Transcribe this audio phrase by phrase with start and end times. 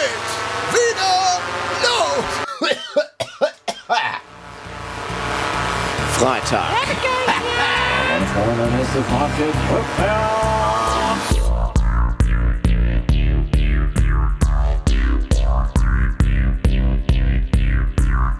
[0.00, 0.30] geht
[0.72, 1.40] wieder
[1.82, 2.24] los.
[6.18, 6.70] Freitag.
[8.08, 10.50] Meine Freunde, nächste Fahrt geht rückwärts.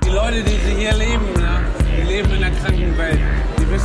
[0.02, 1.64] Die Leute, die sie hier leben, ne,
[1.96, 3.20] die leben in einer kranken Welt.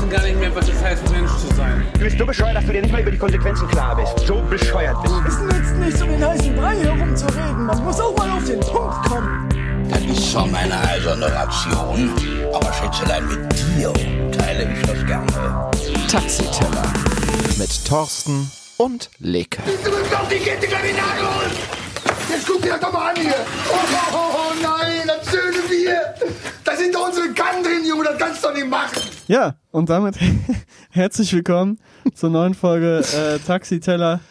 [0.05, 1.85] Wissen gar nicht mehr, was es heißt, Mensch zu sein.
[1.93, 4.27] Du bist so bescheuert, dass du dir nicht mal über die Konsequenzen klar bist.
[4.27, 5.27] So bescheuert bist du.
[5.27, 7.65] Es nützt nichts, um den heißen Brei herumzureden.
[7.65, 9.49] Man muss auch mal auf den Punkt kommen.
[9.89, 12.11] Das ist zwar meine eiserne Ration,
[12.53, 13.93] aber Schätzelein, mit dir
[14.37, 15.71] teile ich das gerne.
[16.07, 16.93] Taxiteller.
[17.57, 19.61] Mit Thorsten und Leke.
[19.65, 21.51] Du bist doch die Kette Kriminal holen!
[22.29, 23.35] Jetzt guck dir das doch mal an hier!
[23.69, 26.13] Oh, oh, oh, oh nein, das schöne Bier!
[26.63, 29.01] Da sind doch unsere Kannen drin, Junge, das kannst du doch nicht machen!
[29.27, 30.15] Ja, und damit
[30.89, 31.79] herzlich willkommen
[32.13, 34.21] zur neuen Folge äh, Taxiteller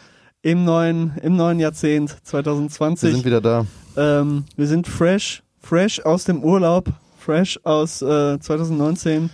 [0.41, 3.09] im neuen, im neuen Jahrzehnt 2020.
[3.11, 3.67] Wir sind wieder da.
[3.95, 6.89] ähm, wir sind fresh, fresh aus dem Urlaub,
[7.19, 9.29] fresh aus äh, 2019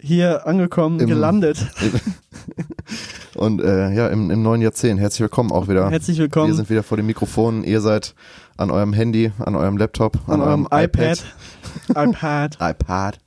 [0.00, 1.66] hier angekommen, Im- gelandet.
[3.34, 4.98] Und äh, ja, im, im neuen Jahrzehnt.
[4.98, 5.90] Herzlich willkommen auch wieder.
[5.90, 6.48] Herzlich willkommen.
[6.48, 7.64] Wir sind wieder vor dem Mikrofon.
[7.64, 8.14] Ihr seid
[8.56, 11.22] an eurem Handy, an eurem Laptop, an eurem iPad,
[11.90, 12.56] iPad.
[12.60, 13.18] iPad.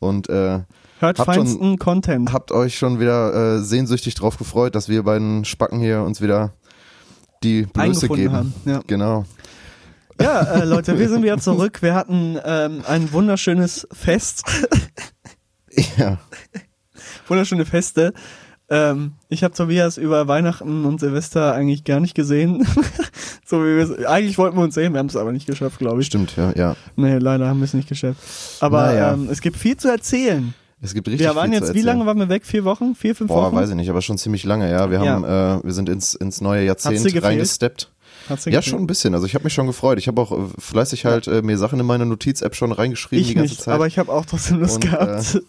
[0.00, 0.60] Und äh,
[1.02, 2.32] Hört Habt schon- feinsten Content.
[2.32, 6.52] habt euch schon wieder äh, sehnsüchtig drauf gefreut, dass wir beiden Spacken hier uns wieder
[7.42, 8.32] die Blöße geben.
[8.32, 8.80] haben, ja.
[8.86, 9.24] Genau.
[10.20, 11.82] Ja, äh, Leute, wir sind wieder zurück.
[11.82, 14.44] Wir hatten ähm, ein wunderschönes Fest.
[15.96, 16.18] Ja.
[17.28, 18.12] wunderschöne Feste.
[18.68, 22.66] Ähm, ich habe Tobias über Weihnachten und Silvester eigentlich gar nicht gesehen.
[23.46, 26.00] so wie wir eigentlich wollten wir uns sehen, wir haben es aber nicht geschafft, glaube
[26.02, 26.06] ich.
[26.08, 26.76] Stimmt, ja, ja.
[26.96, 28.18] Nee, leider haben wir es nicht geschafft.
[28.60, 29.14] Aber Naja.
[29.14, 30.52] ähm, es gibt viel zu erzählen.
[30.84, 32.44] Es gibt richtig wir waren jetzt, wie lange waren wir weg?
[32.44, 32.96] Vier Wochen?
[32.96, 33.56] Vier, fünf Boah, Wochen?
[33.56, 34.90] weiß ich nicht, aber schon ziemlich lange, ja.
[34.90, 37.90] Wir haben, äh, wir sind ins, ins neue Jahrzehnt reingesteppt.
[38.46, 39.14] Ja, schon ein bisschen.
[39.14, 39.98] Also ich habe mich schon gefreut.
[39.98, 43.28] Ich habe auch äh, fleißig halt äh, mir Sachen in meine Notiz-App schon reingeschrieben Ich
[43.28, 43.74] die ganze nicht, Zeit.
[43.74, 45.40] aber ich habe auch trotzdem Lust Und, äh, gehabt.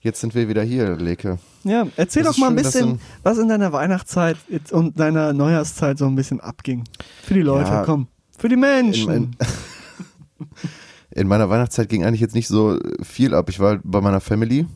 [0.00, 1.38] Jetzt sind wir wieder hier, Leke.
[1.64, 4.36] ja, erzähl das doch mal ein schön, bisschen, was in deiner Weihnachtszeit
[4.70, 6.84] und deiner Neujahrszeit so ein bisschen abging.
[7.22, 8.08] Für die Leute, Ja, komm.
[8.38, 9.34] Für die Menschen.
[11.14, 13.48] In, in meiner Weihnachtszeit ging eigentlich jetzt nicht so viel ab.
[13.48, 14.66] Ich war halt bei meiner Family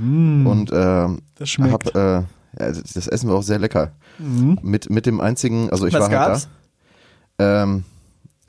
[0.00, 1.18] und ähm, Mm.
[1.36, 1.72] das schmeckt.
[1.72, 2.24] hab, äh, ja,
[2.58, 3.92] das Essen war auch sehr lecker.
[4.18, 4.58] Mhm.
[4.62, 6.28] Mit, mit dem einzigen, also ich Was war gab's?
[6.44, 6.48] halt
[7.38, 7.62] da.
[7.64, 7.84] Ähm,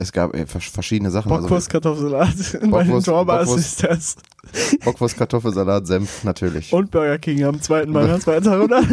[0.00, 1.28] es gab äh, vers- verschiedene Sachen.
[1.28, 2.34] Bockwurst, Kartoffelsalat.
[2.70, 3.56] Bei den Bockwurst.
[3.56, 4.16] ist das.
[4.52, 6.72] Also Bockwurst, Kartoffelsalat, Senf, natürlich.
[6.72, 8.82] Und Burger King am zweiten Weihnachtsfeiertag, oder?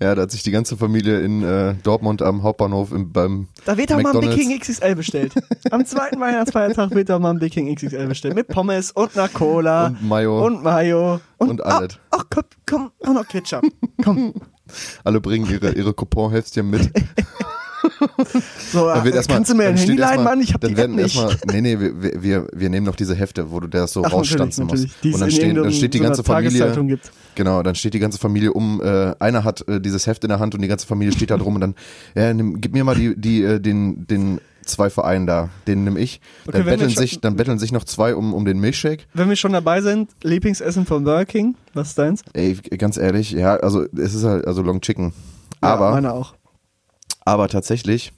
[0.00, 3.76] Ja, da hat sich die ganze Familie in äh, Dortmund am Hauptbahnhof im, beim Da
[3.76, 4.32] wird auch mal ein Big.
[4.32, 5.34] King XXL bestellt.
[5.70, 8.34] Am zweiten Weihnachtsfeiertag wird auch mal ein Big King XXL bestellt.
[8.34, 9.88] Mit Pommes und einer Cola.
[9.88, 10.44] und Mayo.
[10.46, 11.20] Und Mayo.
[11.38, 11.98] Und alles.
[12.10, 13.62] Ach, ach komm, komm, auch noch Ketchup.
[14.02, 14.32] Komm.
[15.04, 16.90] Alle bringen ihre, ihre Couponheftchen mit.
[18.72, 20.40] So, Dann wird äh, erstmal, kannst du mir ein Handy leihen, Mann?
[20.40, 21.16] Ich hab die werden nicht.
[21.16, 24.12] erstmal, nee, nee, wir, wir, wir nehmen noch diese Hefte, wo du das so Ach,
[24.12, 25.14] rausstanzen natürlich, musst.
[25.14, 27.12] Und dann, stehen, dann steht die so ganze Familie, gibt.
[27.34, 30.38] genau, dann steht die ganze Familie um, äh, einer hat äh, dieses Heft in der
[30.40, 31.74] Hand und die ganze Familie steht da drum und dann,
[32.14, 35.96] ja, nimm, gib mir mal die, die, äh, den, den zwei Vereinen da, den nimm
[35.96, 36.20] ich.
[36.46, 39.04] Dann betteln sich, dann betteln sich noch zwei um, um den Milchshake.
[39.14, 41.56] Wenn wir schon dabei sind, Lieblingsessen von Burger King.
[41.74, 42.22] Was ist deins?
[42.32, 45.12] Ey, ganz ehrlich, ja, also es ist halt, also Long Chicken.
[45.60, 46.34] Aber, Ja, meine auch.
[47.24, 48.12] Aber tatsächlich,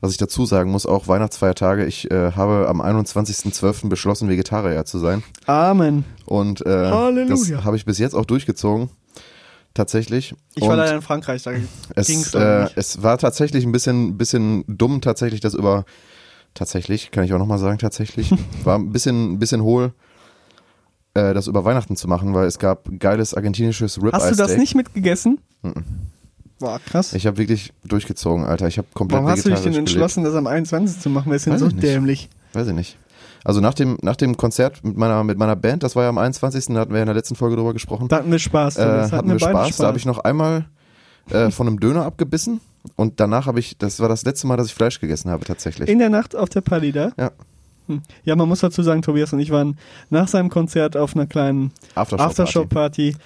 [0.00, 3.88] was ich dazu sagen muss, auch Weihnachtsfeiertage, ich äh, habe am 21.12.
[3.88, 5.22] beschlossen, Vegetarier zu sein.
[5.46, 6.04] Amen.
[6.24, 7.56] Und äh, Halleluja.
[7.56, 8.90] das habe ich bis jetzt auch durchgezogen.
[9.74, 10.34] Tatsächlich.
[10.54, 11.52] Ich und war leider in Frankreich, da
[11.94, 12.72] ging's es, äh, nicht.
[12.76, 15.84] es war tatsächlich ein bisschen, bisschen dumm, tatsächlich das über
[16.54, 18.32] tatsächlich, kann ich auch nochmal sagen, tatsächlich.
[18.64, 19.92] war ein bisschen, ein bisschen hohl,
[21.14, 24.56] äh, das über Weihnachten zu machen, weil es gab geiles argentinisches Ribeye Hast du das
[24.56, 25.38] nicht mitgegessen?
[26.58, 27.12] Boah, krass.
[27.12, 28.66] Ich habe wirklich durchgezogen, Alter.
[28.66, 29.88] Ich habe komplett Warum hast du dich denn gelebt.
[29.90, 31.00] entschlossen, das am 21.
[31.00, 31.30] zu machen?
[31.30, 32.28] Wir sind Weiß so dämlich.
[32.52, 32.98] Weiß ich nicht.
[33.44, 36.18] Also nach dem, nach dem Konzert mit meiner, mit meiner Band, das war ja am
[36.18, 36.66] 21.
[36.66, 38.08] Da hatten wir ja in der letzten Folge drüber gesprochen.
[38.08, 38.76] Da hatten wir Spaß.
[38.76, 39.12] äh, Tobias.
[39.12, 39.76] hatten wir beide Spaß.
[39.76, 40.64] Da habe ich noch einmal
[41.30, 42.60] äh, von einem Döner abgebissen
[42.96, 45.88] und danach habe ich, das war das letzte Mal, dass ich Fleisch gegessen habe tatsächlich.
[45.88, 47.12] In der Nacht auf der Party da?
[47.16, 47.30] Ja.
[47.86, 48.02] Hm.
[48.24, 49.78] Ja, man muss dazu sagen, Tobias und ich waren
[50.10, 52.22] nach seinem Konzert auf einer kleinen Aftershow-Party.
[52.22, 53.16] Aftershow-Party.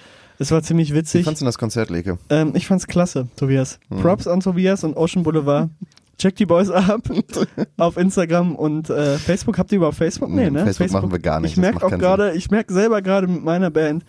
[0.43, 1.23] Es war ziemlich Wie witzig.
[1.23, 2.17] fandst du das Konzert, Leke?
[2.29, 3.79] Ähm, ich fand's klasse, Tobias.
[3.89, 4.01] Mhm.
[4.01, 5.69] Props an Tobias und Ocean Boulevard.
[6.17, 6.99] Check die Boys ab
[7.77, 9.57] auf Instagram und äh, Facebook.
[9.57, 10.29] Habt ihr überhaupt Facebook?
[10.29, 10.65] Nee, Nee, ne?
[10.65, 11.51] Facebook machen wir gar nicht.
[11.53, 14.03] Ich merke auch gerade, ich merke selber gerade mit meiner Band,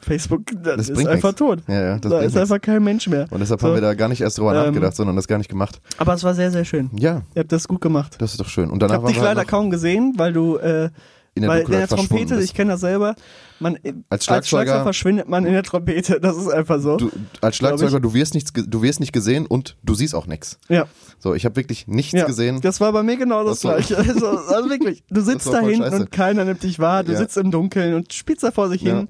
[0.00, 1.38] Facebook, das, Das ist einfach nix.
[1.38, 1.58] tot.
[1.66, 2.36] Ja, ja, das da ist nix.
[2.42, 3.26] einfach kein Mensch mehr.
[3.30, 3.66] Und deshalb So.
[3.66, 5.80] haben wir da gar nicht erst drüber Ähm, nachgedacht, sondern das gar nicht gemacht.
[5.98, 6.88] Aber es war sehr, sehr schön.
[6.94, 8.14] Ja, Ihr habt das gut gemacht.
[8.20, 8.70] das ist doch schön.
[8.70, 10.90] Und Ich danach habe dich waren wir leider halt noch, kaum gesehen, weil du äh,
[11.36, 13.16] in der Weil in der Trompete, ich kenne das selber,
[13.58, 13.78] man,
[14.08, 16.96] Als Schlagzeuger- verschwindet man in der Trompete, das ist einfach so.
[16.96, 17.10] Du,
[17.40, 20.58] als Schlagzeuger, du wirst, nichts, ge- du wirst nicht gesehen und du siehst auch nichts.
[20.68, 20.86] ja.
[21.18, 22.60] So, ich habe wirklich nichts Ja, gesehen.
[22.60, 23.96] das war bei mir genau das, Das gleiche.
[24.14, 25.96] Also, also wirklich, du sitzt da hinten scheiße.
[25.96, 27.18] und keiner nimmt dich wahr, du Ja.
[27.18, 28.96] sitzt im Dunkeln und spielst da vor sich Ja.
[28.96, 29.08] hin.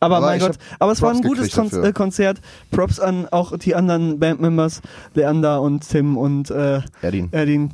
[0.00, 1.84] Aber, Aber mein Gott, aber es war ein Props gutes Kon dafür.
[1.84, 2.40] äh, Konzert.
[2.70, 4.80] Props an auch die anderen Bandmembers,
[5.14, 7.28] Leander und Tim und äh, Erdin.
[7.32, 7.70] Erdin.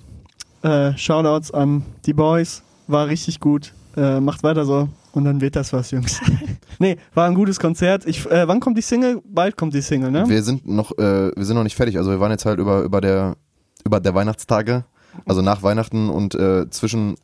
[0.63, 3.73] Äh, Shoutouts an die Boys, war richtig gut.
[3.97, 6.21] Äh, macht weiter so und dann wird das was, Jungs.
[6.79, 8.07] nee, war ein gutes Konzert.
[8.07, 9.21] Ich, äh, wann kommt die Single?
[9.25, 10.29] Bald kommt die Single, ne?
[10.29, 11.99] Wir sind noch, äh, wir sind noch nicht fertig.
[11.99, 13.37] Also wir waren jetzt halt über, über der,
[13.85, 14.85] über der Weihnachtstage,
[15.27, 17.17] also nach Weihnachten und äh, zwischen,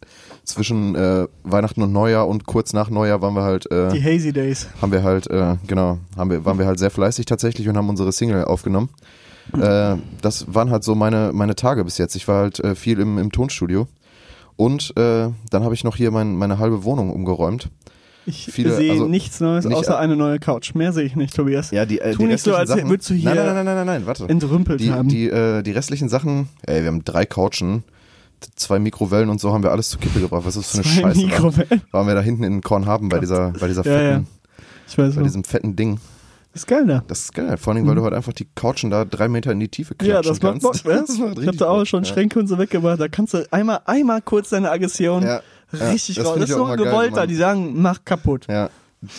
[0.43, 4.33] zwischen äh, Weihnachten und Neujahr und kurz nach Neujahr waren wir halt, äh, die Hazy
[4.33, 4.67] Days.
[4.83, 7.89] haben wir halt, äh, genau, haben wir, waren wir halt sehr fleißig tatsächlich und haben
[7.89, 8.89] unsere Single aufgenommen.
[9.53, 12.17] Äh, das waren halt so meine, meine Tage bis jetzt.
[12.17, 13.87] Ich war halt äh, viel im, im Tonstudio.
[14.57, 17.71] Und äh, dann habe ich noch hier mein, meine halbe Wohnung umgeräumt.
[18.27, 20.75] Ich Viele- sehe also nichts Neues nicht- außer eine neue Couch.
[20.75, 21.71] Mehr sehe ich nicht, Tobias.
[21.73, 23.77] Ja, die, äh, Tu nicht so, als restlichen würdest du hier Nein, nein, nein, nein,
[23.77, 24.29] nein, nein warte.
[24.29, 25.09] entrümpelt Die, haben.
[25.09, 27.85] die, äh, die restlichen Sachen, ey, wir haben drei Couchen,
[28.57, 30.43] zwei Mikrowellen und so haben wir alles zur Kippe gebracht.
[30.47, 31.27] Was ist das für eine Zwei Scheiße?
[31.27, 31.83] Mikrowellen.
[31.91, 34.27] Waren wir da hinten in Kornhaben bei dieser, bei dieser Ja, fetten,
[34.89, 35.27] Ich weiß bei noch.
[35.27, 35.99] diesem fetten Ding.
[36.55, 37.05] Das ist geil da.
[37.09, 39.61] Das ist geil, vor allem, weil du halt einfach die Couchen da drei Meter in
[39.61, 40.85] die Tiefe klatschen Ja, das macht kannst.
[40.85, 41.05] Bock, ne?
[41.07, 42.13] Das macht Ich hab da auch Bock, schon ja.
[42.13, 43.01] Schränke und so weggemacht.
[43.01, 45.43] Da kannst du einmal, einmal kurz deine Aggression Ja,
[45.73, 46.37] ja, richtig das raus.
[46.39, 48.47] Das ist so mal ein Gewollter, die sagen, mach kaputt.
[48.49, 48.71] Ja,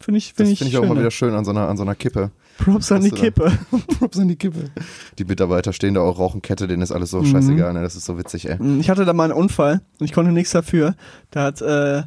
[0.00, 1.00] Finde ich, finde ich, finde ich auch immer schöner.
[1.00, 2.30] wieder schön an so einer, an so einer Kippe.
[2.58, 3.50] Props an die Kippe.
[3.98, 4.70] Props an die Kippe.
[5.18, 7.18] Die Mitarbeiter stehen da auch, rauchen Kette, denen ist alles Mhm.
[7.18, 7.80] so scheißegal, ne?
[7.80, 8.58] Das ist so witzig, ey.
[8.80, 10.94] Ich hatte da mal einen Unfall und ich konnte nichts dafür.
[11.30, 12.02] Da hat äh,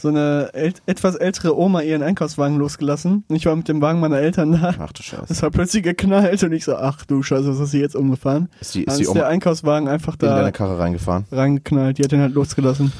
[0.00, 3.24] so eine ält etwas ältere Oma ihren Einkaufswagen losgelassen.
[3.28, 4.74] Und ich war mit dem Wagen meiner Eltern da.
[4.78, 5.26] Ach du Scheiße.
[5.28, 8.48] Es hat plötzlich geknallt und ich so, ach du Scheiße, was hast du jetzt umgefahren?
[8.60, 11.24] Ist die, ist die ist der Einkaufswagen einfach in da deine Karre reingefahren?
[11.30, 11.98] reingeknallt.
[11.98, 12.92] Die hat den halt losgelassen.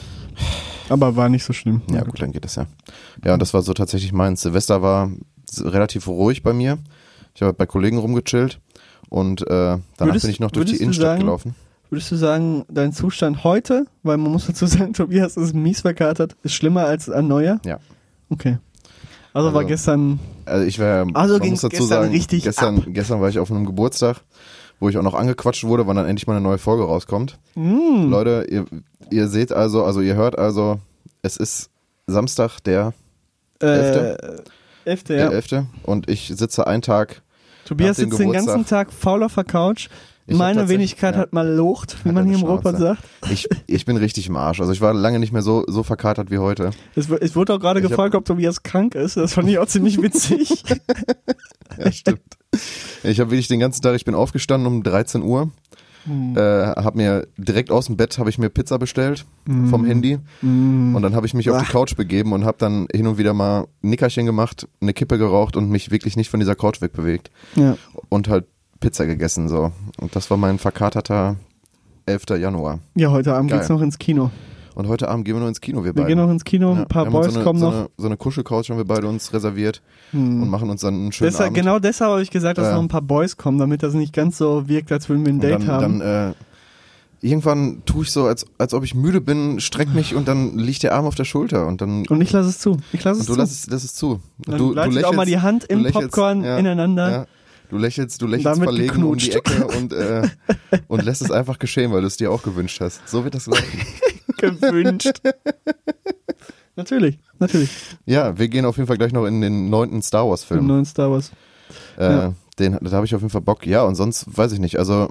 [0.89, 1.83] Aber war nicht so schlimm.
[1.91, 2.67] Ja, gut, dann geht das ja.
[3.25, 4.41] Ja, und das war so tatsächlich meins.
[4.43, 5.11] Silvester war
[5.61, 6.79] relativ ruhig bei mir.
[7.35, 8.61] Ich habe bei Kollegen rumgechillt
[9.09, 11.55] und äh, danach Würdest- bin ich noch durch die Innenstadt sagen- gelaufen.
[11.91, 16.37] Würdest du sagen, dein Zustand heute, weil man muss dazu sagen, Tobias ist mies verkatert,
[16.45, 17.61] ist schlimmer als an Neujahr?
[17.65, 17.79] Ja.
[18.29, 18.59] Okay.
[19.33, 23.21] Also, war Also- gestern, Also ich war, Also muss dazu gestern sagen, richtig gestern, gestern
[23.21, 24.23] war ich auf einem Geburtstag,
[24.79, 27.39] wo ich auch noch angequatscht wurde, wann dann endlich mal eine neue Folge rauskommt.
[27.55, 28.09] Mm.
[28.09, 28.65] Leute, ihr,
[29.11, 30.79] ihr seht also, also ihr hört also,
[31.23, 31.71] es ist
[32.07, 32.93] Samstag, der,
[33.61, 34.45] äh, Elfte?
[34.85, 35.31] Elfte, der ja.
[35.31, 35.65] 11.
[35.83, 37.23] und ich sitze einen Tag
[37.65, 39.89] Tobias sitzt den ganzen Tag faul auf der Couch.
[40.31, 41.21] Ich hab Meine Wenigkeit ja.
[41.23, 42.97] hat mal locht, wie man hier im Ruhrpott Schnauze.
[43.21, 43.33] sagt.
[43.33, 44.61] Ich, ich bin richtig im Arsch.
[44.61, 46.71] Also ich war lange nicht mehr so, so verkatert wie heute.
[46.95, 49.17] Es, es wurde auch gerade Ich hab- gefragt, ob Tobias krank ist.
[49.17, 50.63] Das fand ich auch ziemlich witzig.
[51.79, 52.21] Ja, stimmt.
[53.05, 55.51] Ich habe wirklich den ganzen Tag, ich bin aufgestanden um 13 Uhr,
[56.05, 56.35] Hm.
[56.37, 59.69] äh, habe mir direkt aus dem Bett habe ich mir Pizza bestellt Hm.
[59.69, 61.71] vom Handy und dann habe ich mich auf die.
[61.71, 65.57] Couch begeben und habe dann hin und wieder mal ein Nickerchen gemacht, eine Kippe geraucht
[65.57, 67.77] und mich wirklich nicht von dieser Couch wegbewegt ja.
[68.09, 68.47] und halt
[68.81, 69.73] Pizza gegessen so.
[70.01, 71.37] Und das war mein verkaterter
[72.07, 72.25] 11.
[72.41, 72.81] Januar.
[72.95, 73.59] ja, heute Abend Geil.
[73.61, 74.31] geht's noch ins Kino.
[74.75, 76.07] Und heute Abend gehen wir nur ins Kino, wir Wir beide.
[76.07, 77.75] gehen noch ins Kino, Ja, ein paar wir Boys so eine, kommen so noch.
[77.77, 79.83] Eine, so eine Kuschelcouch haben wir beide uns reserviert
[80.13, 81.57] und machen uns dann einen schönen Deshalb, Abend.
[81.59, 82.75] genau deshalb habe ich gesagt, dass Ja.
[82.75, 85.41] noch ein paar Boys kommen, damit das nicht ganz so wirkt, als würden wir ein
[85.41, 85.99] Date dann, haben.
[85.99, 86.35] dann äh,
[87.21, 90.83] irgendwann tue ich so, als, als ob ich müde bin, streck mich und dann liegt
[90.85, 92.79] der Arm auf der Schulter und dann und ich lasse es zu.
[92.93, 93.41] Ich lasse es und du zu.
[93.41, 94.21] lässt es, lässt es zu.
[94.47, 97.11] Dann du, gleitet auch mal die Hand im lächelst, Popcorn ineinander.
[97.11, 97.27] Ja.
[97.71, 99.35] Du lächelst, du lächelst Damit verlegen um die geknutscht.
[99.35, 100.29] Ecke und, äh,
[100.89, 103.09] und lässt es einfach geschehen, weil du es dir auch gewünscht hast.
[103.09, 103.81] So wird das laufen.
[104.39, 105.21] gewünscht.
[106.77, 107.71] natürlich, natürlich.
[108.07, 110.67] ja, wir gehen auf jeden Fall gleich noch in den neunten Star Wars Im Film.
[110.67, 111.31] neuen Star Wars.
[111.99, 112.35] Äh, Ja.
[112.59, 113.67] den, da habe ich auf jeden Fall Bock.
[113.67, 114.79] Ja, und sonst weiß ich nicht.
[114.79, 115.11] Also,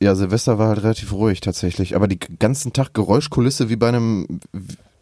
[0.00, 1.94] ja, Silvester war halt relativ ruhig tatsächlich.
[1.96, 4.40] Aber die ganzen Tag Geräuschkulisse wie bei einem,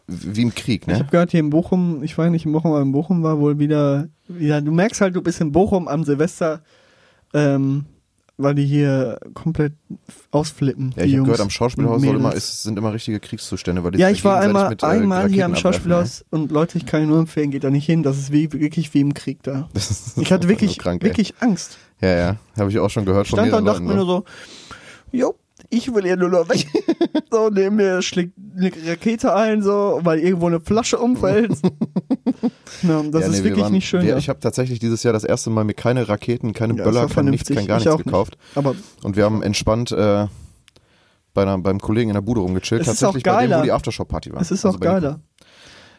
[0.07, 0.99] wie, im Krieg, Ich ne?
[0.99, 3.59] habe gehört, hier in Bochum, ich war nicht in Bochum, aber in Bochum war wohl
[3.59, 4.07] wieder,
[4.39, 6.61] ja, du merkst halt, du bist in Bochum am Silvester,
[7.33, 7.85] ähm,
[8.37, 9.73] weil die hier komplett
[10.31, 10.93] ausflippen.
[10.95, 14.09] Ja, ich habe gehört, am Schauspielhaus immer, es sind immer richtige Kriegszustände, weil die Ja,
[14.09, 17.09] ich war einmal, mit, äh, einmal hier am abwerfen, Schauspielhaus und Leute, ich kann Ihnen
[17.09, 18.03] nur empfehlen, geht da nicht hin.
[18.03, 19.53] Das ist wie, wirklich wie im Krieg da.
[19.61, 19.67] ne?
[19.73, 21.77] Ist Ich hatte wirklich, krank, wirklich Angst.
[21.99, 24.07] Ja, ja, habe ich auch schon gehört von stand da und mehreren dachte mir Leuten.
[24.07, 24.23] nur
[25.11, 25.35] so, jo,
[25.69, 26.67] ich will hier nur noch weg.
[27.31, 31.51] so, neben mir schlägt eine Rakete ein, so, weil irgendwo eine Flasche umfällt.
[32.83, 34.01] ja, das ja, ist nee, wir wirklich waren, nicht schön.
[34.03, 34.17] Wir, ja.
[34.17, 37.15] Ich habe tatsächlich dieses Jahr das erste Mal mir keine Raketen, keine Ja, Böller, ist
[37.15, 38.05] kein nichts, kein gar Ich nichts auch nicht.
[38.05, 38.37] gekauft.
[38.55, 40.27] Aber Und wir haben entspannt äh,
[41.33, 42.81] bei einer, beim Kollegen in der Bude rumgechillt.
[42.81, 44.41] Es ist Tatsächlich auch bei dem, wo die Aftershow-Party war.
[44.41, 45.19] es ist Also auch den- geiler.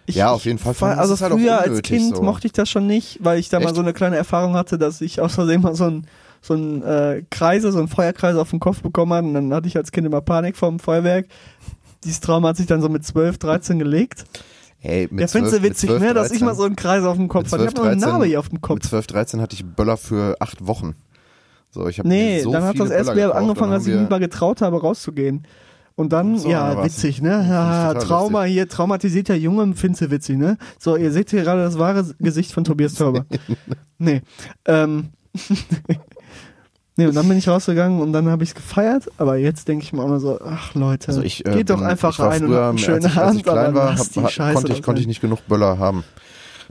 [0.06, 0.72] Ich, Ja, auf jeden Fall.
[0.72, 2.22] Das also ist halt früher als unnötig Kind so.
[2.22, 5.02] mochte ich das schon nicht, weil ich da mal so eine kleine Erfahrung hatte, dass
[5.02, 6.06] ich aus Versehen mal so ein
[6.49, 9.69] so ein äh, Kreise, so ein Feuerkreis auf den Kopf bekommen habe und dann hatte
[9.69, 11.26] ich als Kind immer Panik vom Feuerwerk.
[12.05, 14.25] dieses Trauma hat sich dann so mit 12, 13 gelegt.
[14.81, 16.14] Ey, mit Der findest 12 du witzig, 12, ne?
[16.14, 17.64] Dass ich 13 mal so einen Kreis auf dem Kopf hatte.
[17.64, 18.76] Ich 12, hab noch eine 13 Narbe hier auf dem Kopf.
[18.76, 20.95] Mit 12, 13 hatte ich Böller für acht Wochen.
[21.71, 24.19] So, ich habe Nee, so dann hat das erst wieder angefangen, dass ich mich mal
[24.19, 25.47] getraut habe, rauszugehen.
[25.97, 27.45] Und dann, So, ja, witzig, ne?
[27.49, 30.57] Ja, Trauma hier, traumatisierter Junge, findest du witzig, ne?
[30.78, 33.26] So, ihr seht hier gerade das wahre Gesicht von Tobias Tauber.
[33.99, 34.23] nee.
[34.64, 35.09] Ähm.
[36.99, 39.85] nee, und dann bin ich rausgegangen und dann habe ich es gefeiert, aber jetzt denke
[39.85, 42.49] ich mir auch mal so, ach Leute, Also ich, äh, geht doch einfach rein und
[42.49, 44.73] früher, habt einen als schönen ich, als ich klein war, lasst die hab, Scheiße konnte,
[44.73, 46.05] ich, konnte ich nicht genug Böller haben.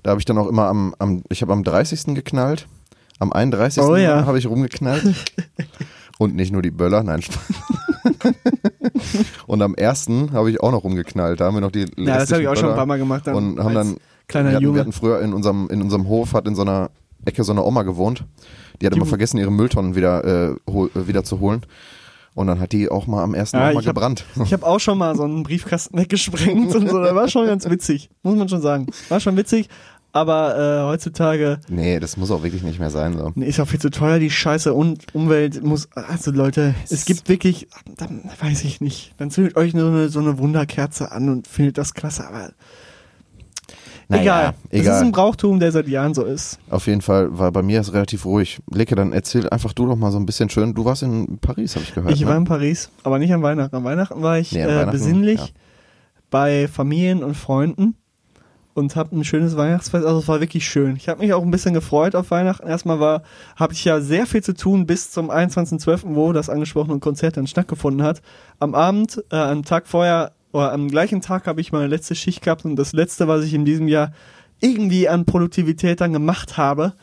[0.04, 2.14] Da habe ich dann auch immer am, am ich habe am 30.
[2.14, 2.68] geknallt,
[3.20, 3.82] am 31.
[3.82, 4.26] Oh ja.
[4.26, 5.04] habe ich rumgeknallt.
[6.20, 7.22] Und nicht nur die Böller, nein.
[9.46, 10.08] Und am 1.
[10.34, 11.40] habe ich auch noch rumgeknallt.
[11.40, 12.98] Da haben wir noch die Ja, das habe ich auch schon ein Böller paar Mal
[12.98, 13.28] gemacht.
[13.28, 14.76] Dann und haben als dann kleiner wir hatten, Junge.
[14.76, 16.90] wir hatten früher in unserem in unserem Hof hat in so einer
[17.28, 18.24] Ecke so eine Oma gewohnt.
[18.82, 21.62] Die hat Die- immer vergessen ihre Mülltonnen wieder äh, hol, äh, wieder zu holen.
[22.34, 24.26] Und dann hat die auch mal am ersten Ja, mal hab- gebrannt.
[24.44, 27.00] Ich habe auch schon mal so einen Briefkasten weggesprengt und so.
[27.00, 28.86] Das war schon ganz witzig, muss man schon sagen.
[29.10, 29.70] War schon witzig,
[30.14, 33.18] aber äh, heutzutage Nee, das muss auch wirklich nicht mehr sein.
[33.18, 33.32] So.
[33.34, 34.72] nee, ist auch viel zu teuer, die Scheiße.
[34.74, 37.68] Und Umwelt muss, also Leute, es gibt wirklich,
[37.98, 41.80] dann weiß ich nicht, dann zündet euch so eine, so eine Wunderkerze an und findet
[41.80, 42.52] das klasse, aber
[44.10, 44.44] Naja, egal.
[44.44, 45.04] Das ist egal.
[45.04, 46.60] ein Brauchtum, der seit Jahren so ist.
[46.70, 48.60] Auf jeden Fall war bei mir es relativ ruhig.
[48.72, 50.74] Leke, dann erzähl einfach du doch mal so ein bisschen schön.
[50.74, 52.14] Du warst in Paris, habe ich gehört.
[52.14, 52.28] Ich ne?
[52.28, 53.76] war in Paris, aber nicht an Weihnachten.
[53.76, 55.48] An Weihnachten war ich Nee, äh, Weihnachten, besinnlich ja.
[56.30, 57.96] bei Familien und Freunden
[58.78, 60.06] und habe ein schönes Weihnachtsfest.
[60.06, 60.96] Also es war wirklich schön.
[60.96, 62.68] Ich habe mich auch ein bisschen gefreut auf Weihnachten.
[62.68, 63.24] Erstmal war,
[63.56, 67.48] habe ich ja sehr viel zu tun bis zum 21.12., wo das angesprochene Konzert dann
[67.48, 68.22] stattgefunden hat.
[68.60, 72.42] Am Abend, äh, am Tag vorher oder am gleichen Tag habe ich meine letzte Schicht
[72.42, 74.12] gehabt und das letzte, was ich in diesem Jahr
[74.60, 76.94] irgendwie an Produktivität dann gemacht habe,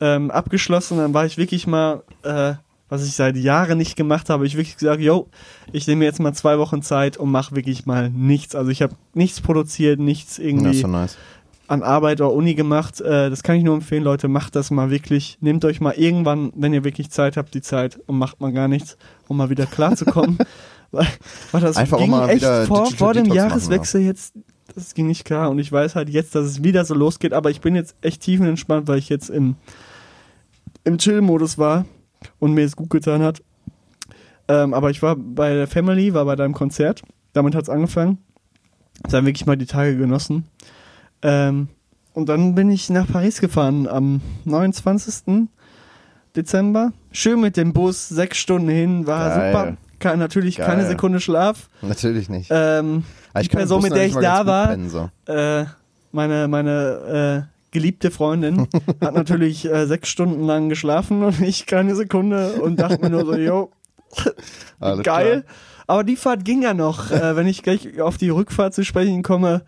[0.00, 0.98] ähm, abgeschlossen.
[0.98, 2.54] Dann war ich wirklich mal, äh,
[2.88, 5.28] was ich seit Jahren nicht gemacht habe, ich wirklich gesagt, yo,
[5.72, 8.54] ich nehme jetzt mal zwei Wochen Zeit und mache wirklich mal nichts.
[8.54, 11.16] Also ich habe nichts produziert, nichts Ja, irgendwie so nice.
[11.68, 13.00] an Arbeit oder Uni gemacht.
[13.00, 15.38] Äh, das kann ich nur empfehlen, Leute, macht das mal wirklich.
[15.40, 18.68] Nehmt euch mal irgendwann, wenn ihr wirklich Zeit habt, die Zeit und macht mal gar
[18.68, 20.38] nichts, um mal wieder klarzukommen.
[20.90, 21.06] weil,
[21.52, 24.34] weil das Einfach auch ging mal echt vor, vor dem Detox machen, Jahreswechsel jetzt,
[24.74, 27.50] das ging nicht klar und ich weiß halt jetzt, dass es wieder so losgeht, aber
[27.50, 29.56] ich bin jetzt echt tiefenentspannt, weil ich jetzt im,
[30.84, 31.84] im Chill-Modus war
[32.38, 33.42] und mir es gut getan hat.
[34.48, 37.02] Ähm, aber ich war bei der Family, war bei deinem Konzert.
[37.32, 38.18] Damit hat es angefangen.
[39.08, 40.44] Dann wirklich mal die Tage genossen.
[41.22, 41.68] Ähm,
[42.12, 45.48] und dann bin ich nach Paris gefahren am 29.
[46.34, 46.92] Dezember.
[47.12, 49.52] Schön mit dem Bus, sechs Stunden hin, war Geil.
[49.52, 49.76] super.
[50.00, 50.66] Ke natürlich Geil.
[50.66, 51.68] keine Sekunde Schlaf.
[51.82, 52.50] Natürlich nicht.
[52.52, 55.08] Ähm, Aber die kann Person, mit der ich da war, pennen, so.
[55.26, 55.66] äh,
[56.10, 58.66] meine, meine äh, geliebte Freundin
[59.00, 63.24] hat natürlich äh, sechs Stunden lang geschlafen und ich keine Sekunde und dachte mir nur
[63.26, 63.70] so, yo,
[64.80, 65.44] Alles geil.
[65.86, 67.10] Aber die Fahrt ging ja noch.
[67.10, 69.62] Äh, wenn ich gleich auf die Rückfahrt zu sprechen komme,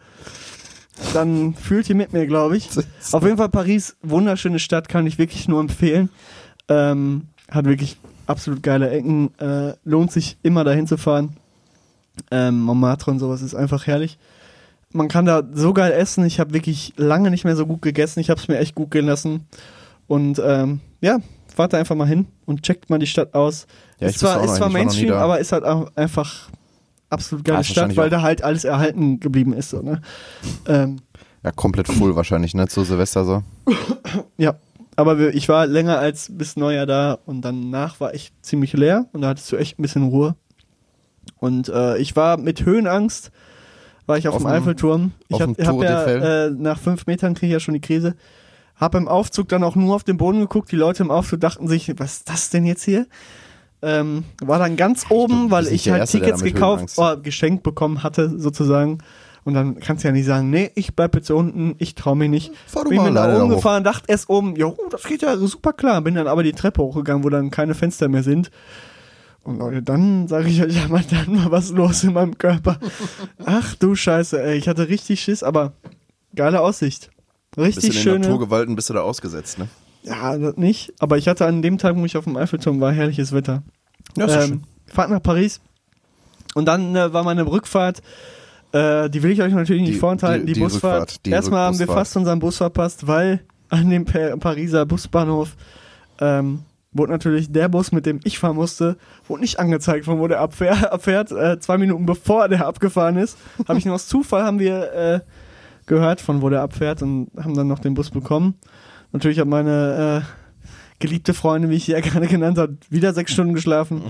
[1.14, 2.68] dann fühlt ihr mit mir, glaube ich.
[3.12, 6.10] Auf jeden Fall Paris, wunderschöne Stadt, kann ich wirklich nur empfehlen.
[6.68, 9.30] Ähm, hat wirklich absolut geile Ecken.
[9.38, 11.36] Äh, lohnt sich immer dahin zu fahren.
[12.30, 14.18] Ähm, Montmartre und sowas ist einfach herrlich.
[14.92, 16.24] Man kann da so geil essen.
[16.26, 18.20] Ich habe wirklich lange nicht mehr so gut gegessen.
[18.20, 19.46] Ich habe es mir echt gut gehen lassen.
[20.06, 21.18] Und ähm, ja,
[21.54, 23.66] fahrt da einfach mal hin und checkt mal die Stadt aus.
[24.00, 26.50] Ja, ist zwar, ist zwar Mainstream, aber ist halt auch einfach
[27.08, 29.70] absolut geile ist Stadt, weil da halt alles erhalten geblieben ist.
[29.70, 30.00] So, ne?
[30.66, 30.98] ähm,
[31.42, 32.68] Ja, komplett full wahrscheinlich, ne?
[32.68, 33.42] Zu Silvester so.
[34.36, 34.54] ja,
[34.96, 39.06] aber wir, ich war länger als bis Neujahr da und danach war ich ziemlich leer
[39.12, 40.36] und da hattest du echt ein bisschen Ruhe.
[41.38, 43.30] Und äh, ich war mit Höhenangst,
[44.06, 45.12] war ich auf, Auf dem Eiffelturm.
[45.28, 46.04] Ich auf hab, ja,
[46.46, 48.14] äh, nach fünf Metern kriege ich ja schon die Krise.
[48.76, 50.72] Hab im Aufzug dann auch nur auf den Boden geguckt.
[50.72, 53.06] Die Leute im Aufzug dachten sich, was ist das denn jetzt hier?
[53.80, 58.02] Ähm, war dann ganz oben, du weil ich halt Erste, Tickets gekauft, oder geschenkt bekommen
[58.02, 58.98] hatte, sozusagen.
[59.44, 62.30] Und dann kannst du ja nicht sagen, nee, ich bleib jetzt unten, ich trau mich
[62.30, 62.52] nicht.
[62.66, 65.72] Fahr du bin mal alleine oben gefahren, dachte erst oben, jo, das geht ja super
[65.72, 66.00] klar.
[66.00, 68.50] Bin dann aber die Treppe hochgegangen, wo dann keine Fenster mehr sind.
[69.42, 72.78] Und Leute, dann sage ich euch ja mal, dann mal was los in meinem Körper.
[73.44, 75.72] Ach du Scheiße, ey, ich hatte richtig Schiss, aber
[76.34, 77.10] geile Aussicht.
[77.56, 78.18] Richtig den schöne.
[78.20, 79.68] Naturgewalten bist du da ausgesetzt, ne?
[80.04, 80.94] Ja, das nicht.
[81.00, 83.62] Aber ich hatte an dem Tag, wo ich auf dem Eiffelturm war, herrliches Wetter.
[84.16, 85.60] Ja, ähm, Fahrt nach Paris.
[86.54, 88.02] Und dann äh, war meine Rückfahrt.
[88.72, 91.20] Äh, die will ich euch natürlich nicht Die- vorenthalten, die, die- die Busfahrt.
[91.26, 95.56] Erstmal haben wir fast unseren Bus verpasst, weil an dem Pa- Pariser Busbahnhof
[96.20, 96.60] ähm,
[96.92, 98.96] wurde natürlich der Bus, mit dem ich fahren musste,
[99.28, 101.32] wurde nicht angezeigt, von wo der abfähr, abfährt.
[101.32, 103.36] Äh, zwei Minuten bevor der abgefahren ist,
[103.68, 105.20] habe ich nur aus Zufall haben wir äh,
[105.86, 108.54] gehört, von wo der abfährt und haben dann noch den Bus bekommen.
[109.12, 113.32] Natürlich hat meine äh, geliebte Freundin, wie ich sie ja gerade genannt habe, wieder sechs
[113.32, 114.02] Stunden geschlafen.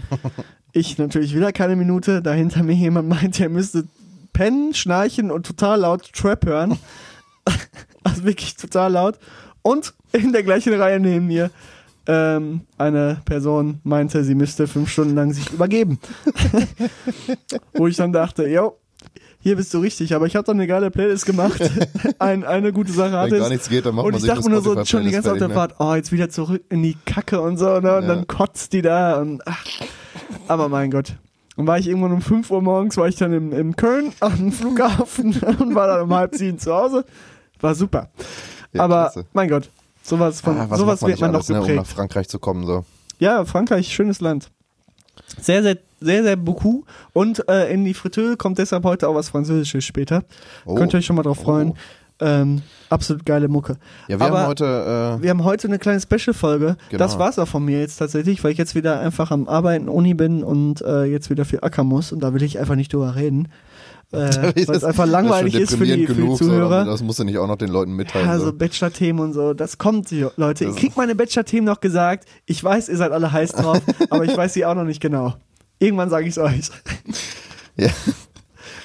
[0.73, 2.23] Ich natürlich wieder keine Minute.
[2.23, 3.85] Dahinter mir jemand meinte, er müsste
[4.33, 6.79] pennen, schnarchen und total laut Trap hören.
[8.05, 9.19] also wirklich total laut.
[9.63, 11.51] Und in der gleichen Reihe neben mir
[12.07, 15.99] ähm, eine Person meinte, sie müsste fünf Stunden lang sich übergeben.
[17.75, 18.77] Wo ich dann dachte, jo,
[19.39, 21.61] hier bist du richtig, aber ich habe dann eine geile Playlist gemacht.
[22.19, 24.51] Ein, eine gute Sache hatte Wenn gar nichts geht, dann macht Und ich dachte mir
[24.51, 26.83] nur so schon die ganze Zeit auf der Playlist Fahrt, oh, jetzt wieder zurück in
[26.83, 27.97] die Kacke und so, ne?
[27.97, 28.15] Und Ja.
[28.15, 29.65] dann kotzt die da und ach,
[30.47, 31.17] aber mein Gott.
[31.57, 34.51] Und war ich irgendwann um 5 Uhr morgens, war ich dann im, im Köln am
[34.53, 37.05] Flughafen und war dann um halb sieben zu Hause.
[37.61, 38.09] War super.
[38.73, 39.27] Ja, aber klasse.
[39.35, 39.69] mein Gott,
[40.03, 41.77] sowas von Ah, was sowas man wird man nicht noch alles, ne, um geprägt.
[41.77, 42.67] nach Frankreich zu kommen.
[42.67, 42.85] So.
[43.19, 44.51] Ja, Frankreich, schönes Land.
[45.41, 46.87] Sehr, sehr, sehr, sehr beaucoup.
[47.13, 50.25] Und äh, in die Fritteuse kommt deshalb heute auch was Französisches später.
[50.65, 50.75] Oh.
[50.75, 51.71] Könnt ihr euch schon mal drauf freuen.
[51.71, 51.77] Oh.
[52.21, 53.79] Ähm, absolut geile Mucke.
[54.09, 55.19] Ja, wir Aber haben heute.
[55.19, 56.77] Äh, wir haben heute eine kleine Special-Folge.
[56.91, 56.99] Genau.
[56.99, 60.15] Das war's auch von mir jetzt tatsächlich, weil ich jetzt wieder einfach am Arbeiten, Uni
[60.15, 62.13] bin und äh, jetzt wieder viel ackern muss.
[62.13, 63.49] Und da will ich einfach nicht drüber reden.
[64.13, 66.85] Äh, weil es einfach langweilig schon ist für die, deprimierend für die genug, so, Zuhörer.
[66.85, 68.27] das musst du nicht auch noch den Leuten mitteilen.
[68.27, 68.53] Ja, so so.
[68.53, 70.67] Bachelor-Themen und so, das kommt, Leute.
[70.67, 72.29] Ich krieg meine Bachelor-Themen noch gesagt.
[72.45, 75.37] Ich weiß, ihr seid alle heiß drauf, aber ich weiß sie auch noch nicht genau.
[75.79, 76.69] Irgendwann sage ich es euch.
[77.77, 77.89] Ja.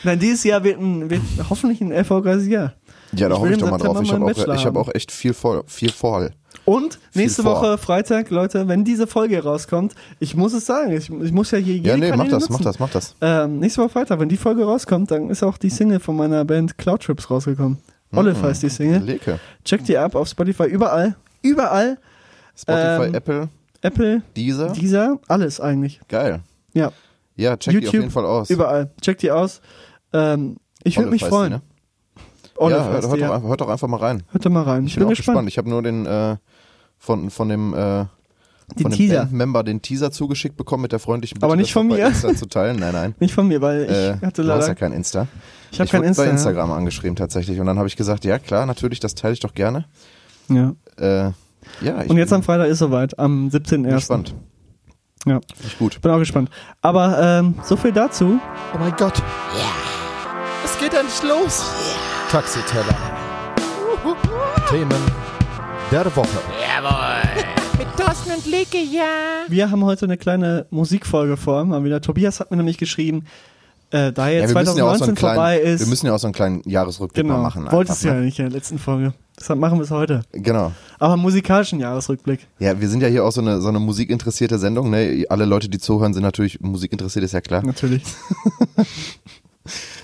[0.04, 2.76] Nein, dieses Jahr wird, ein, wird hoffentlich ein erfolgreiches Jahr.
[3.14, 4.02] Ja, da hoffe ich doch mal drauf.
[4.02, 5.64] Ich habe auch, ich hab auch echt viel vor.
[5.68, 6.30] Viel vor.
[6.66, 7.62] Und nächste vor.
[7.62, 11.58] Woche Freitag, Leute, wenn diese Folge rauskommt, ich muss es sagen, ich, ich muss ja
[11.60, 12.64] hier jede Ja, nee, mach Kanäle das, mach nutzen.
[12.66, 13.16] das, mach das.
[13.22, 16.44] Ähm, nächste Woche Freitag, wenn die Folge rauskommt, dann ist auch die Single von meiner
[16.44, 17.78] Band Cloud Trips rausgekommen.
[18.14, 19.02] Olive heißt die Single.
[19.02, 19.40] Leke.
[19.64, 21.16] Checkt die ab auf Spotify, überall.
[21.42, 21.98] Überall.
[22.56, 23.50] Spotify, Ähm, Apple,
[23.82, 24.70] Apple, Deezer.
[24.74, 26.00] dieser, alles eigentlich.
[26.10, 26.42] Geil.
[26.74, 26.92] Ja,
[27.36, 28.50] Ja, check die auf jeden Fall aus.
[28.50, 28.90] überall.
[29.02, 29.62] Checkt die aus.
[30.14, 31.52] Ähm, ich würde mich freuen.
[31.52, 31.62] die, ne?
[32.58, 33.34] Olive ja, hört, heißt hört, doch ja.
[33.36, 34.24] einfach, hört doch einfach mal rein.
[34.32, 34.86] Hört doch mal rein.
[34.86, 35.36] Ich, Ich bin, bin auch gespannt.
[35.36, 35.50] gespannt.
[35.50, 36.38] Ich habe nur den äh,
[36.98, 38.08] von, von dem, äh, Den
[38.82, 39.20] von dem Teaser.
[39.22, 42.06] Bandmember den Teaser zugeschickt bekommen mit der freundlichen Bitte, Aber nicht das von mir.
[42.08, 42.78] Insta zu teilen.
[42.80, 43.16] Nein, nein.
[43.20, 44.68] Nicht von mir, weil ich äh, hatte du hast leider.
[44.68, 45.28] ja kein Insta.
[45.72, 46.24] ich habe ich kein Insta.
[46.24, 46.32] bei ja.
[46.34, 49.54] Instagram angeschrieben tatsächlich und dann habe ich gesagt, ja klar, natürlich, das teile ich doch
[49.54, 49.86] gerne.
[50.50, 50.74] Ja.
[50.98, 51.32] Äh,
[51.82, 53.90] ja, ich Und jetzt bin am Freitag ist soweit, am 17.01.
[53.94, 54.36] gespannt.
[55.26, 56.02] Ja, Nicht gut.
[56.02, 56.50] bin auch gespannt.
[56.82, 58.40] Aber ähm, so viel dazu.
[58.74, 59.22] Oh mein Gott.
[60.64, 61.64] Es geht endlich los.
[62.32, 62.98] Taxiteller.
[64.70, 64.90] Themen
[65.90, 66.28] der Woche.
[69.48, 71.64] Wir haben heute eine kleine Musikfolge vor.
[71.64, 72.02] Mal wieder.
[72.02, 73.24] Tobias hat mir nämlich geschrieben,
[73.92, 75.80] äh, da jetzt Ja, wir müssen ja auch so 2019 einen kleinen, vorbei ist.
[75.80, 77.38] wir müssen ja auch so einen kleinen Jahresrückblick genau.
[77.38, 77.72] mal machen.
[77.72, 78.22] Wolltest du ja ne?
[78.26, 79.14] nicht in der letzten Folge.
[79.40, 80.24] Deshalb machen wir es heute.
[80.34, 80.74] Genau.
[81.00, 82.46] Aber einen musikalischen Jahresrückblick.
[82.60, 84.90] Ja, wir sind ja hier auch so eine, so eine musikinteressierte Sendung.
[84.90, 85.24] Ne?
[85.30, 87.64] Alle Leute, die zuhören, sind natürlich musikinteressiert, ist ja klar.
[87.64, 88.04] Natürlich.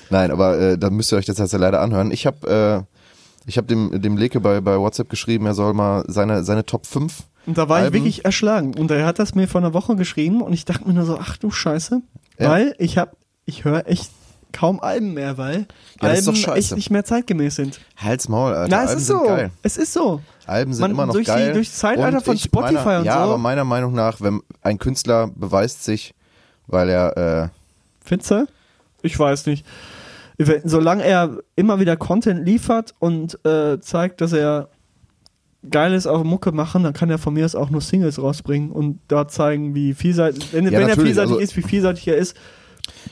[0.09, 2.11] Nein, aber äh, da müsst ihr euch das jetzt ja leider anhören.
[2.11, 6.03] Ich habe äh, ich hab dem, dem Leke bei, bei WhatsApp geschrieben, er soll mal
[6.07, 7.87] seine, seine Top 5 Und da war Alben.
[7.87, 8.73] ich wirklich erschlagen.
[8.77, 11.17] Und er hat das mir vor einer Woche geschrieben und ich dachte mir nur so,
[11.19, 12.01] ach du Scheiße.
[12.39, 12.49] Ja.
[12.49, 14.09] Weil ich hab, ich höre echt
[14.53, 15.65] kaum Alben mehr, weil
[16.01, 17.79] Ja, das Alben echt nicht mehr zeitgemäß sind.
[17.97, 18.67] Hals Maul, Alter.
[18.69, 19.25] Na, es Alben ist sind so.
[19.25, 19.51] geil.
[19.63, 20.21] Es ist so.
[20.45, 21.53] Alben sind Man- immer noch durch die- geil.
[21.53, 23.19] durchs Zeitalter Und von ich- Spotify meiner, und ja, so.
[23.31, 26.13] aber meiner Meinung nach, wenn ein Künstler beweist sich,
[26.67, 27.47] weil er äh,
[28.05, 28.47] Findest du?
[29.03, 29.65] Ich weiß nicht.
[30.63, 34.69] Solange er immer wieder Content liefert und äh, zeigt, dass er
[35.69, 38.71] geil ist auf Mucke machen, dann kann er von mir aus auch nur Singles rausbringen
[38.71, 42.17] und dort zeigen, wie vielseitig, wenn, Ja, wenn er vielseitig also- ist, wie vielseitig er
[42.17, 42.35] ist.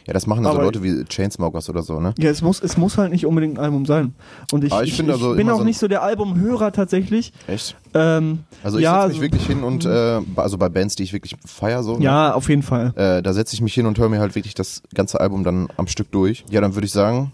[0.07, 2.13] Ja, das machen ja so Aber- Leute wie Chainsmokers oder so, ne?
[2.19, 4.13] Ja, es muss, es muss halt nicht unbedingt ein Album sein.
[4.51, 7.31] Und ich, Aber ich ich, ich also bin auch so nicht so der Albumhörer tatsächlich.
[7.47, 7.75] Echt?
[7.93, 11.13] Ähm, Also ich ja, setze mich wirklich hin und äh, also bei Bands, die ich
[11.13, 12.03] wirklich feier so, ne?
[12.03, 12.93] ja, auf jeden Fall.
[12.95, 15.67] äh, da setze ich mich hin und höre mir halt wirklich das ganze Album dann
[15.77, 16.43] am Stück durch.
[16.49, 17.31] Ja, dann würde ich sagen,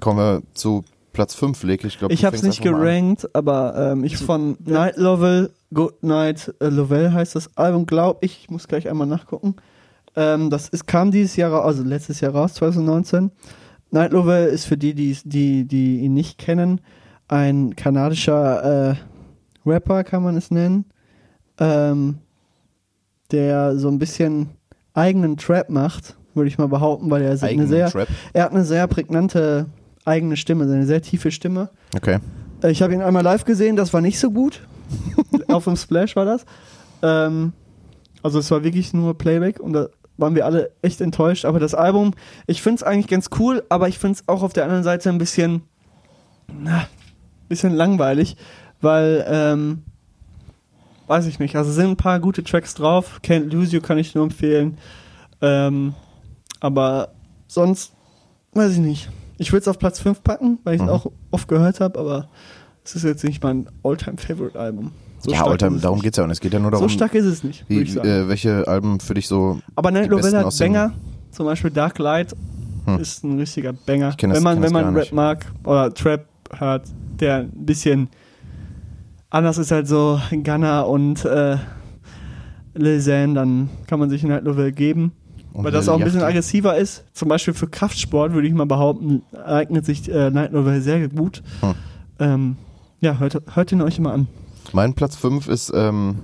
[0.00, 1.86] kommen wir zu Platz 5, Leke.
[1.86, 6.52] Ich glaube, Ich habe es nicht gerankt, aber ähm, ich von Night Lovell, Good Night
[6.60, 8.40] äh, Lovell heißt das Album, glaube ich.
[8.42, 9.54] Ich muss gleich einmal nachgucken.
[10.16, 13.30] Ähm, das ist, kam dieses Jahr, also letztes Jahr raus, 2019.
[13.90, 16.80] Night Lovell ist für die, die, die, die ihn nicht kennen,
[17.28, 18.94] ein kanadischer äh,
[19.66, 20.84] Rapper, kann man es nennen,
[21.58, 22.18] ähm,
[23.30, 24.50] der so ein bisschen
[24.94, 28.08] eigenen Trap macht, würde ich mal behaupten, weil er eine sehr, Trap?
[28.32, 29.66] er hat eine sehr prägnante
[30.04, 31.70] eigene Stimme, eine sehr tiefe Stimme.
[31.96, 32.18] Okay.
[32.62, 34.66] Äh, Ich habe ihn einmal live gesehen, das war nicht so gut.
[35.48, 36.44] Auf dem Splash war das.
[37.02, 37.52] Ähm,
[38.22, 41.44] also es war wirklich nur Playback und da waren wir alle echt enttäuscht.
[41.44, 42.12] Aber das Album,
[42.46, 45.08] ich finde es eigentlich ganz cool, aber ich finde es auch auf der anderen Seite
[45.10, 45.62] ein bisschen,
[46.52, 46.86] na,
[47.48, 48.36] bisschen langweilig,
[48.80, 49.82] weil, ähm,
[51.06, 53.20] weiß ich nicht, also sind ein paar gute Tracks drauf.
[53.22, 54.78] Can't Lose You kann ich nur empfehlen.
[55.42, 55.94] Ähm,
[56.60, 57.12] aber
[57.46, 57.92] sonst,
[58.52, 59.10] weiß ich nicht.
[59.36, 60.92] Ich würde es auf Platz 5 packen, weil ich es Mhm.
[60.92, 62.28] auch oft gehört habe, aber
[62.84, 64.92] es ist jetzt nicht mein All-Time-Favorite-Album.
[65.24, 66.04] So ja, Alter, es darum nicht.
[66.04, 67.96] geht's ja und es geht ja nur darum, So stark ist es nicht, wie, ich
[67.96, 70.92] äh, welche Alben für dich so Aber Night besten hat Banger,
[71.30, 72.34] zum Beispiel Dark Light
[73.00, 74.12] ist ein richtiger Banger.
[74.18, 76.26] kenn das- wenn man, wenn man Rap mag oder Trap
[76.58, 76.86] hört,
[77.20, 78.08] der ein bisschen
[79.30, 81.56] anders ist halt so Gunna und äh,
[82.74, 85.12] Lil Xan, dann kann man sich Night Lovell geben.
[85.52, 87.04] Und weil das auch ein bisschen aggressiver ist.
[87.12, 91.42] Zum Beispiel für Kraftsport würde ich mal behaupten, eignet sich äh, Night Lovell sehr gut.
[91.60, 91.74] Hm.
[92.18, 92.56] Ähm,
[93.00, 94.26] ja, hört, hört ihn euch immer an.
[94.74, 96.18] Mein Platz 5 ist ähm,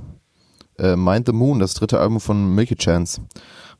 [0.79, 3.21] äh, Mind the Moon, das dritte Album von Milky Chance.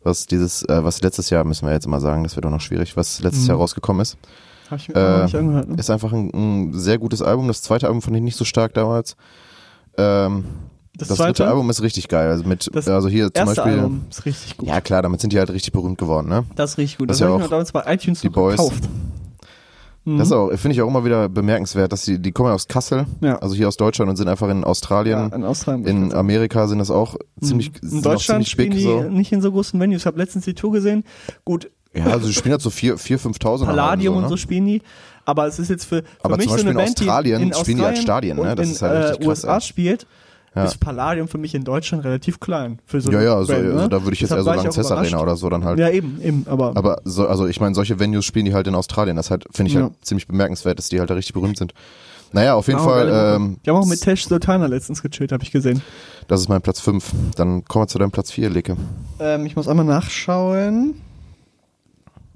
[0.05, 2.61] Was dieses, äh, was letztes Jahr, müssen wir jetzt mal sagen, das wird auch noch
[2.61, 3.49] schwierig, was letztes Mhm.
[3.49, 4.17] Jahr rausgekommen ist.
[4.71, 5.69] Hab ich mir Äh, nicht angehört.
[5.69, 5.77] Ne?
[5.77, 7.49] Ist einfach ein, ein sehr gutes Album.
[7.49, 9.17] Das zweite Album fand ich nicht so stark damals.
[9.99, 10.45] Ähm,
[10.97, 12.31] Das, das, zweite dritte Album ist richtig geil.
[12.31, 13.73] Also mit, Das also hier zum Beispiel.
[13.73, 14.69] Album ist richtig gut.
[14.69, 16.45] Ja klar, damit sind die halt richtig berühmt geworden, ne?
[16.55, 17.11] Das ist richtig gut.
[17.11, 18.57] Das Das, ja habe ich auch mir damals bei iTunes die Boys.
[18.57, 18.85] gekauft.
[20.05, 20.19] Mhm.
[20.19, 23.05] Das auch, finde ich auch immer wieder bemerkenswert, dass die, die kommen ja aus Kassel,
[23.21, 23.37] Ja.
[23.39, 25.31] also hier aus Deutschland und sind einfach in ja, Australien.
[25.33, 25.87] in Australien.
[25.87, 29.03] in Amerika sind das auch ziemlich, in sind auch Deutschland ziemlich spielen big die so.
[29.03, 30.03] nicht in so großen Venues.
[30.03, 31.05] Ich habe letztens die Tour gesehen.
[31.45, 34.39] Gut, Ja, also die spielen halt so 4.000, 5.000 Palladium und so ne?
[34.39, 34.81] spielen die.
[35.27, 37.03] Aber es ist jetzt für, für Aber mich zum so eine Beispiel in Band, die
[37.03, 38.43] Australien in spielen die halt Australien Stadien, ne?
[38.51, 39.61] und Das in ist halt richtig äh, krass, USA ey.
[39.61, 40.07] spielt,
[40.55, 40.65] Ja.
[40.65, 42.81] ist Palladium für mich in Deutschland relativ klein.
[42.85, 43.73] Für so Ja, ja, so, Band, ne?
[43.75, 44.91] also da würde ich jetzt Deshalb eher so Lanxess.
[44.91, 45.79] Arena oder so dann halt.
[45.79, 46.45] Ja, eben, eben.
[46.49, 49.15] Aber, Aber so, also ich meine, solche Venues spielen die halt in Australien.
[49.17, 49.83] Das halt, finde ich Ja.
[49.83, 51.73] halt ziemlich bemerkenswert, dass die halt da richtig berühmt sind.
[52.33, 53.35] Naja, auf jeden Ah, Fall, Mucke.
[53.37, 55.83] ähm, die haben auch mit Tesh Sultana letztens gechillt, habe ich gesehen.
[56.29, 57.11] das ist mein Platz 5.
[57.37, 58.77] Dann kommen wir zu deinem Platz 4, Leke.
[59.21, 60.95] Ähm, ich muss einmal nachschauen.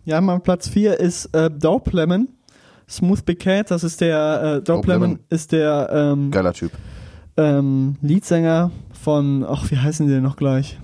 [0.04, 2.28] Ja, mein Platz 4 ist äh, Dope Lemon.
[2.88, 5.24] Smooth Big Cat, das ist der, äh, Dope, Dope Lemon, Lemon.
[5.30, 6.70] ist der ähm, Geiler Typ.
[7.36, 10.78] Ähm, Leadsänger von, ach, wie heißen die denn noch gleich?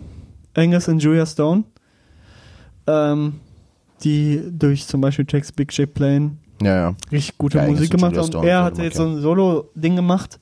[0.55, 1.65] Angus und Julia Stone.
[2.87, 3.35] Ähm,
[4.03, 6.33] die durch zum Beispiel Text Big Shape Plane
[6.63, 6.95] Ja, ja.
[7.13, 8.27] richtig gute Ja, Musik gemacht haben.
[8.27, 10.41] Stone, Er hat jetzt so ein Solo-Ding gemacht.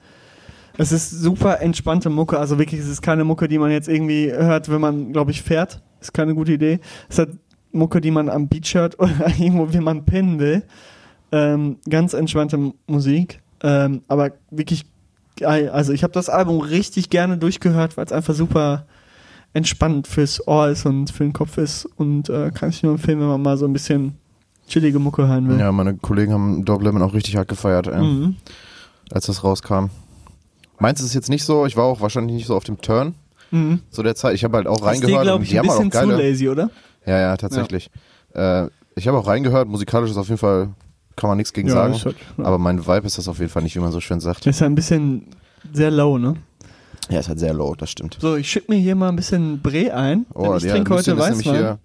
[0.76, 4.30] Es ist super entspannte Mucke, also wirklich, es ist keine Mucke, die man jetzt irgendwie
[4.30, 5.82] hört, wenn man, glaube ich, fährt.
[6.00, 6.78] Ist keine gute Idee.
[7.08, 7.30] Es hat
[7.72, 10.62] Mucke, die man am Beach hört oder irgendwo, wie man pennen will.
[11.32, 14.86] Ähm, ganz entspannte Musik, ähm, aber wirklich.
[15.46, 18.86] Also ich habe das Album richtig gerne durchgehört, weil es einfach super
[19.54, 23.20] entspannt fürs Ohr ist und für den Kopf ist und äh, kann ich nur empfehlen,
[23.20, 24.16] wenn man mal so ein bisschen
[24.68, 25.58] chillige Mucke hören will.
[25.58, 28.36] Ja, meine Kollegen haben Dope Lemon auch richtig hart gefeiert, ey, Mhm.
[29.10, 29.86] als das rauskam.
[30.78, 33.14] Meins ist es jetzt nicht so, ich war auch wahrscheinlich nicht so auf dem Turn
[33.50, 33.80] Mhm.
[33.90, 34.34] zu der Zeit.
[34.34, 36.28] Ich habe halt auch reingehört glaube und ich, die ein haben bisschen auch zu geile.
[36.30, 36.70] lazy, oder?
[37.06, 37.90] Ja, ja, tatsächlich.
[38.34, 40.68] Äh, ich habe auch reingehört, musikalisch ist auf jeden Fall,
[41.18, 41.94] kann man nichts gegen sagen.
[41.94, 42.44] ist halt, ja.
[42.44, 44.46] Aber mein Vibe ist das auf jeden Fall nicht, wie man so schön sagt.
[44.46, 45.26] ist ja ein bisschen
[45.72, 46.34] sehr low, ne?
[47.10, 48.18] Ja, ist halt sehr low, das stimmt.
[48.20, 50.26] So, ich schütte mir hier mal ein bisschen Bre ein.
[50.34, 51.78] Oh, ich ja, trinke heute Weißwein.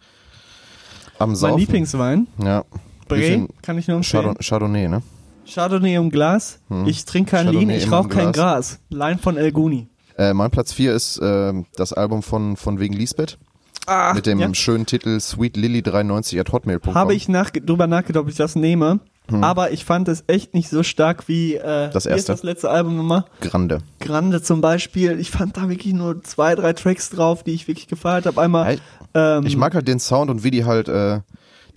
[1.19, 1.60] am Mein Saufen.
[1.60, 2.28] Lieblingswein.
[2.43, 2.63] Ja.
[3.10, 4.26] Lucien kann ich nur empfehlen.
[4.26, 5.02] Chardon- Chardonnay, ne?
[5.46, 6.60] Chardonnay im Glas.
[6.69, 6.88] Hm.
[6.88, 8.32] Ich trinke kein Lean, ich rauche kein.
[8.32, 8.80] Gras.
[8.89, 9.88] Line von El Guni.
[10.17, 13.38] Äh, mein Platz 4 ist äh, das Album von, von wegen Lisbeth.
[13.86, 14.54] Ach, mit dem ja.
[14.54, 16.93] schönen Titel Sweet Lily 93 at hotmail.com.
[16.96, 19.00] Habe ich nach, drüber nachgedacht, ob ich das nehme.
[19.32, 21.92] Aber ich fand es echt nicht so stark wie äh, Hm.
[21.94, 22.34] Das erste.
[22.34, 23.24] das letzte Album nochmal?
[23.42, 23.80] Grande.
[24.00, 25.20] Grande zum Beispiel.
[25.20, 28.40] Ich fand da wirklich nur zwei, drei Tracks drauf, die ich wirklich gefeiert habe.
[28.42, 28.78] Einmal
[29.14, 31.22] ähm, Ich mag halt den Sound und wie die halt, äh,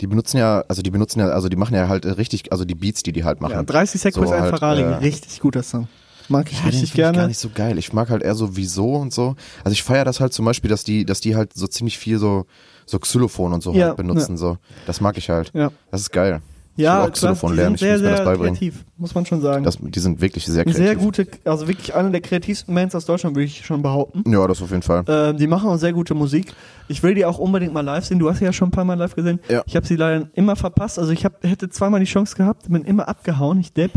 [0.01, 2.65] die benutzen ja, also die benutzen ja, also die machen ja halt äh, richtig, also
[2.65, 3.53] die Beats, die die halt machen.
[3.53, 4.81] ja, 30 Seconds So ein halt, Ferrari.
[4.81, 5.87] äh, richtig guter Song.
[6.29, 7.17] Mag ich Ja, richtig find ich gerne.
[7.17, 7.77] gar nicht so geil.
[7.77, 9.35] Ich mag halt eher so wieso und so.
[9.63, 12.19] Also ich feiere das halt zum Beispiel, dass die, dass die halt so ziemlich viel
[12.19, 12.45] so,
[12.85, 14.35] so Xylophon und so Ja, halt benutzen.
[14.35, 14.57] So.
[14.85, 15.51] Das mag ich halt.
[15.53, 15.71] Ja.
[15.89, 16.41] Das ist geil.
[16.77, 18.53] Ja, auch Xylophon die lernen, sind ich sehr, muss mir das beibringen.
[18.55, 19.63] kreativ, muss man schon sagen.
[19.63, 20.77] Das, die sind wirklich sehr kreativ.
[20.83, 24.23] sehr gute, also wirklich eine der kreativsten Bands aus Deutschland, würde ich schon behaupten.
[24.31, 25.03] Ja, das auf jeden Fall.
[25.07, 26.53] Ähm, die machen auch sehr gute Musik.
[26.87, 28.19] Ich will die auch unbedingt mal live sehen.
[28.19, 29.39] Du hast sie ja schon ein paar Mal live gesehen.
[29.49, 29.63] Ja.
[29.65, 30.99] Ich habe sie leider immer verpasst.
[30.99, 33.91] Also ich hab, hätte zweimal die Chance gehabt, bin immer abgehauen, ich depp.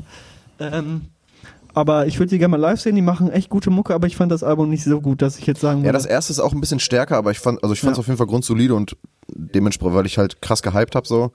[0.58, 1.02] Ähm,
[1.72, 2.96] aber ich würde die gerne mal live sehen.
[2.96, 5.46] Die machen echt gute Mucke, aber ich fand das Album nicht so gut, dass ich
[5.46, 5.92] jetzt sagen Ja, würde.
[5.98, 8.00] das erste ist auch ein bisschen stärker, aber ich fand, also ich fand es Ja.
[8.00, 8.96] auf jeden Fall grundsolide und
[9.28, 11.30] dementsprechend, weil ich halt krass gehypt habe, so,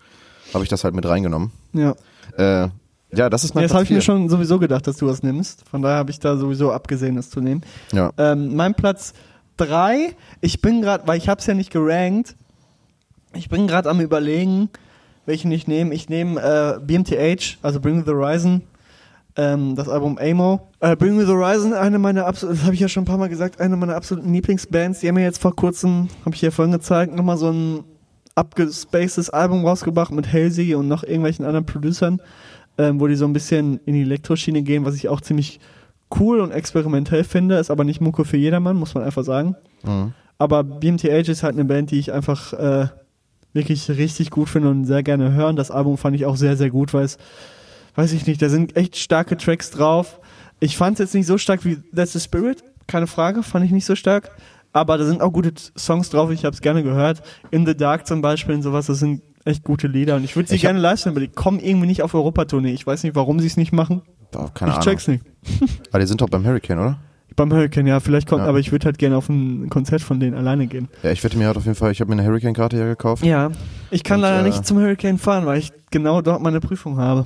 [0.55, 1.51] habe ich das halt mit reingenommen.
[1.73, 1.95] ja.
[2.37, 2.69] Äh,
[3.13, 5.23] ja, das ist mein Jetzt habe Platz ich mir schon sowieso gedacht, dass du das
[5.23, 5.63] nimmst.
[5.69, 7.61] Von daher habe ich da sowieso abgesehen, das zu nehmen.
[7.93, 8.11] Ja.
[8.17, 9.13] Ähm, mein Platz
[9.57, 10.15] drei.
[10.41, 12.35] Ich bin gerade, weil ich habe es ja nicht gerankt.
[13.33, 14.69] Ich bin gerade am überlegen,
[15.25, 15.93] welchen ich nehme.
[15.93, 18.63] Ich nehme äh, BMTH, also Bring Me the Horizon.
[19.37, 20.67] Ähm, das Album Amo.
[20.79, 23.17] Äh, Bring Me the Horizon, eine meiner absoluten, das habe ich ja schon ein paar
[23.17, 25.01] Mal gesagt, eine meiner absoluten Lieblingsbands.
[25.01, 27.83] Die haben mir jetzt vor kurzem, habe ich ja vorhin gezeigt, nochmal so ein
[28.35, 32.21] abgespacedes Album rausgebracht mit Halsey und noch irgendwelchen anderen Producern,
[32.77, 35.59] ähm, wo die so ein bisschen in die Elektroschiene gehen, was ich auch ziemlich
[36.19, 39.55] cool und experimentell finde, ist aber nicht Mucke für jedermann, muss man einfach sagen.
[39.83, 40.13] Mhm.
[40.37, 42.87] Aber BMTH ist halt eine Band, die ich einfach äh,
[43.53, 45.55] wirklich richtig gut finde und sehr gerne hören.
[45.55, 47.17] Das Album fand ich auch sehr, sehr gut, weil es,
[47.95, 50.19] weiß ich nicht, da sind echt starke Tracks drauf.
[50.59, 53.71] Ich fand es jetzt nicht so stark wie That's the Spirit, keine Frage, fand ich
[53.71, 54.31] nicht so stark.
[54.75, 57.21] Aber da sind auch gute Songs drauf, ich habe es gerne gehört.
[57.49, 60.17] In the Dark zum Beispiel und sowas, das sind echt gute Lieder.
[60.17, 62.73] Und ich würde sie Ich gerne live sehen, aber die kommen irgendwie nicht auf Europatournee.
[62.73, 64.01] Ich weiß nicht, warum sie es nicht machen.
[64.31, 64.83] Boah, keine ich Ahnung.
[64.89, 65.23] check's nicht.
[65.91, 66.97] Aber die sind doch beim Hurricane, oder?
[67.37, 68.49] Beim Hurricane, ja, vielleicht kommt, Ja.
[68.49, 70.89] aber ich würde halt gerne auf ein Konzert von denen alleine gehen.
[71.03, 73.23] Ja, ich werde mir halt auf jeden Fall, ich habe mir eine Hurricane-Karte ja gekauft.
[73.25, 73.51] Ja.
[73.91, 76.97] Ich kann Und, leider äh, nicht zum Hurricane fahren, weil ich genau dort meine Prüfung
[76.97, 77.25] habe.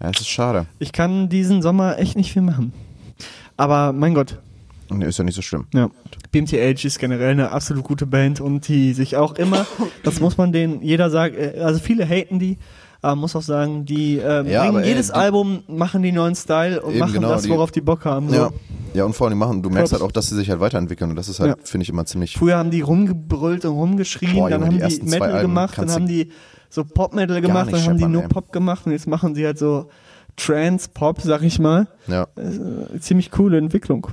[0.00, 0.64] Ja, es ist schade.
[0.78, 2.72] Ich kann diesen Sommer echt nicht viel machen.
[3.58, 4.38] Aber mein Gott,
[4.90, 5.66] Nee, ist ja nicht so schlimm.
[5.74, 5.88] ja.
[6.32, 9.66] BMTH ist generell eine absolut gute Band und die sich auch immer,
[10.02, 12.58] das muss man denen, jeder sagt, äh, also viele haten die,
[13.02, 16.34] aber muss auch sagen, die ähm, Ja, bringen ey, jedes die- Album, machen die neuen
[16.34, 18.28] Style und machen genau, das, die- worauf die Bock haben.
[18.30, 18.34] So.
[18.34, 18.50] Ja.
[18.94, 20.00] Ja, und vor allem, die machen, du merkst Props.
[20.00, 21.64] halt auch, dass sie sich halt weiterentwickeln und das ist halt, Ja.
[21.64, 22.34] finde ich, immer ziemlich.
[22.38, 25.48] Früher haben die rumgebrüllt und rumgeschrien, Boah, dann Junge, die haben die zwei Metal Alben
[25.48, 26.30] gemacht, dann haben die
[26.70, 28.28] so Pop-Metal gemacht, dann haben die nur ey.
[28.28, 29.88] Pop gemacht und jetzt machen sie halt so
[30.36, 31.88] Trance-Pop, sag ich mal.
[32.06, 32.26] Ja.
[32.36, 34.08] Äh, ziemlich coole Entwicklung.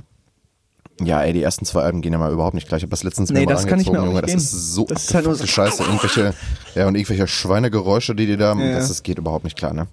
[1.00, 2.78] Ja, ey, die ersten zwei Alben gehen ja mal überhaupt nicht gleich.
[2.78, 4.22] Ich habe das letztens Nee, mir mal das kann ich mir angezogen, Junge.
[4.26, 5.82] nicht Das ist so Das ist halt so- Scheiße.
[5.82, 6.34] Irgendwelche,
[6.76, 8.76] ja, und irgendwelche Schweinegeräusche, die die da, Ja.
[8.76, 9.88] das, das geht überhaupt nicht klar, ne?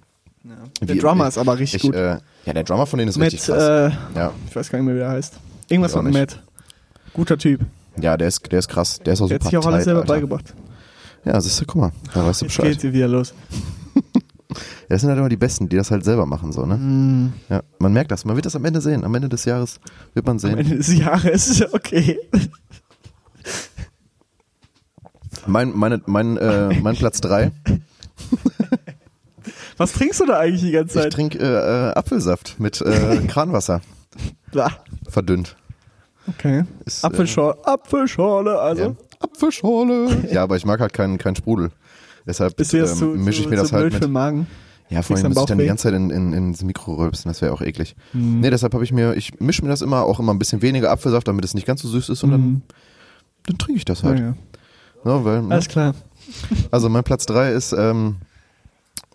[0.80, 1.94] Der Wie- Drummer ich- ist aber richtig ich, gut.
[1.96, 3.62] Äh, ja, der Drummer von denen ist Mit, richtig krass.
[3.62, 4.32] äh, ja.
[4.48, 5.34] ich weiß gar nicht mehr, wie der heißt.
[5.68, 6.12] Irgendwas mit.
[6.12, 6.42] Matt.
[7.14, 7.60] Guter Typ.
[8.00, 8.98] ja, der ist, der ist krass.
[9.04, 10.12] Der ist auch Der super hat sich auch alles tight, selber Alter.
[10.14, 10.54] beigebracht.
[11.24, 12.72] Ja, siehst du, guck mal, da weißt du Jetzt Bescheid.
[12.72, 13.34] geht sie wieder los.
[14.92, 16.76] Das sind halt immer die Besten, die das halt selber machen, so, ne?
[16.76, 17.32] Mm.
[17.48, 18.26] Ja, man merkt das.
[18.26, 19.04] Man wird das am Ende sehen.
[19.04, 19.80] Am Ende des Jahres
[20.12, 20.58] wird man Am sehen.
[20.58, 22.18] Ende des Jahres, okay.
[25.46, 27.52] Mein, meine, mein, äh, mein Platz drei.
[29.78, 31.14] Was trinkst du da eigentlich die ganze Ich Zeit?
[31.14, 33.80] trinke äh, äh, Apfelsaft mit äh, Kranwasser.
[35.08, 35.56] Verdünnt.
[36.28, 36.64] Okay.
[36.84, 38.82] Ist, äh, Apfelschorle, Apfelschorle, also.
[38.82, 38.94] Ja.
[39.20, 40.28] Apfelschorle.
[40.30, 41.70] Ja, aber ich mag halt keinen keinen Sprudel.
[42.26, 44.04] Deshalb ähm, mische ich zu, mir das zu halt blöd für mit.
[44.04, 44.46] den Magen?
[44.92, 47.40] Ja, vor allem muss ich dann die ganze Zeit in, in, ins Mikro rülpsen, das
[47.40, 47.96] wäre auch eklig.
[48.12, 48.40] Mhm.
[48.40, 50.90] Nee, deshalb habe ich mir, ich mische mir das immer, auch immer ein bisschen weniger
[50.90, 52.62] Apfelsaft, damit es nicht ganz so süß ist und dann,
[53.46, 54.18] dann trinke ich das halt.
[54.18, 54.24] Mhm.
[54.24, 54.34] Ja,
[55.04, 55.18] ja.
[55.18, 55.54] Ne, weil, ne?
[55.54, 55.94] Alles klar.
[56.70, 58.16] Also mein Platz 3 ist ähm,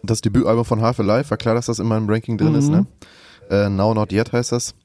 [0.03, 1.29] das Debütalbum von Half Alive.
[1.29, 2.67] War klar, dass das in meinem Ranking drin ist.
[2.67, 2.71] Mhm.
[2.71, 2.85] Ne?
[3.49, 4.75] Äh, Now Not Yet heißt das.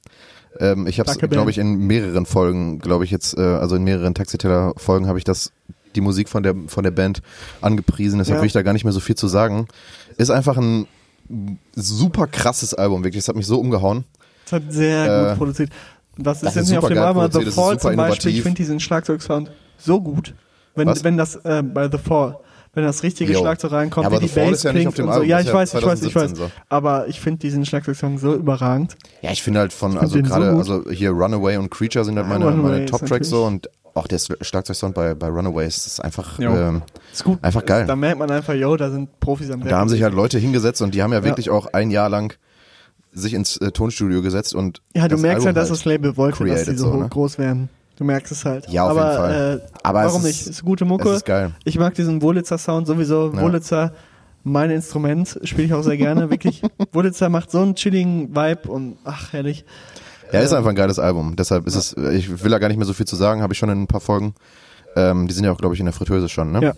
[0.58, 3.84] Ähm, ich habe es, glaube ich, in mehreren Folgen, glaube ich jetzt, äh, also in
[3.84, 5.52] mehreren Taxiteller-Folgen habe ich das,
[5.94, 7.22] die Musik von der von der Band
[7.60, 8.18] angepriesen.
[8.18, 8.42] Deshalb Ja.
[8.42, 9.66] will ich da gar nicht mehr so viel zu sagen.
[10.16, 10.86] Ist einfach ein
[11.74, 13.22] super krasses Album, wirklich.
[13.24, 14.04] Das hat mich so umgehauen.
[14.44, 15.70] Das hat sehr Äh, gut produziert.
[16.16, 17.30] Was das ist jetzt nicht auf dem Album?
[17.32, 20.34] The das Fall zum Beispiel, ich finde diesen Schlagzeugsound so gut.
[20.74, 21.04] Wenn, Was?
[21.04, 22.38] wenn das äh, bei The Fall,
[22.74, 23.40] wenn das richtige Jo.
[23.40, 25.22] Schlagzeug reinkommt, Ja, aber wie die Bass ist ja nicht klingt auf dem und so.
[25.22, 26.32] Ja, das ich ja weiß, ich weiß, ich weiß.
[26.32, 26.50] 2017 so.
[26.68, 28.96] Aber ich finde diesen Schlagzeugsong so überragend.
[29.22, 30.58] Ja, ich finde halt von, find also so gerade, gut.
[30.58, 34.94] also hier Runaway und Creature sind halt meine, meine Top-Tracks so und auch der Schlagzeugsound
[34.94, 37.38] bei, bei Runaway ist ist einfach, ähm, Ist gut.
[37.42, 37.86] Einfach geil.
[37.86, 39.70] Da merkt man einfach, yo, da sind Profis am Werk.
[39.70, 41.24] da haben sich halt Leute hingesetzt und die haben ja Ja.
[41.24, 42.34] wirklich auch ein Jahr lang
[43.12, 46.16] sich ins äh, Tonstudio gesetzt und Ja, du das merkst Album halt, dass das Label
[46.16, 47.08] wollte, dass created die so, so, ne?
[47.08, 47.68] groß werden.
[47.96, 48.66] Du merkst es halt.
[48.70, 49.60] Ja, auf Aber, jeden Fall.
[49.62, 50.46] Äh, Aber es warum ist- nicht?
[50.46, 51.10] Ist gute Mucke.
[51.10, 51.52] es ist geil.
[51.64, 53.30] Ich mag diesen Wurlitzer-Sound sowieso.
[53.34, 53.40] Ja.
[53.42, 53.92] Wurlitzer,
[54.44, 56.30] mein Instrument, spiele ich auch sehr gerne.
[56.30, 56.62] Wirklich.
[56.92, 59.66] Wurlitzer macht so einen chilligen Vibe und ach, herrlich.
[60.32, 61.36] Ja, ist einfach ein geiles Album.
[61.36, 63.58] Deshalb ist es, ich will da gar nicht mehr so viel zu sagen, habe ich
[63.58, 64.34] schon in ein paar Folgen.
[64.96, 66.62] Ähm, die sind ja auch, glaube ich, in der Fritteuse schon, ne?
[66.62, 66.72] Ja.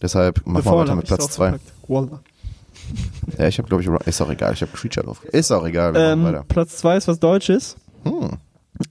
[0.00, 1.50] Deshalb machen wir weiter mit Platz zwei.
[1.50, 1.88] draufgepackt.
[1.88, 2.20] Voila.
[3.38, 5.24] Ja, ich habe, glaube ich, ist auch egal, ich habe Creature drauf.
[5.24, 6.42] Ist auch egal, Ähm.
[6.48, 7.76] Platz zwei ist was Deutsches.
[8.04, 8.30] Hm.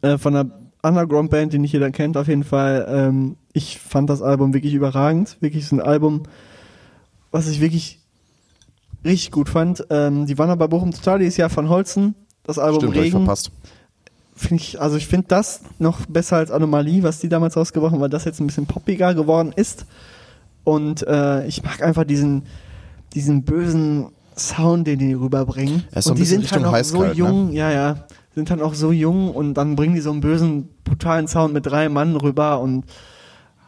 [0.02, 0.50] Äh, von einer
[0.84, 2.86] Underground-Band, die nicht jeder kennt, auf jeden Fall.
[2.90, 5.38] Ähm, ich fand das Album wirklich überragend.
[5.42, 6.24] Wirklich so ein Album,
[7.32, 8.00] was ich wirklich
[9.04, 9.86] richtig gut fand.
[9.90, 12.16] Ähm, die waren aber bei Bochum Total dieses Jahr von Holzen.
[12.44, 13.18] Das Album Stimmt, hab ich Regen.
[13.26, 13.52] verpasst.
[14.42, 18.02] Finde ich, also ich finde das noch besser als Anomalie, was die damals rausgebracht haben,
[18.02, 19.86] weil das jetzt ein bisschen poppiger geworden ist.
[20.64, 22.44] Und äh, ich mag einfach diesen,
[23.14, 25.84] diesen bösen Sound, den die rüberbringen.
[25.92, 27.18] Er ist so und die bisschen sind halt noch so Heißkalt, ne?
[27.20, 30.70] jung, ja, ja, sind halt auch so jung und dann bringen die so einen bösen,
[30.84, 32.86] brutalen Sound mit drei Mann rüber und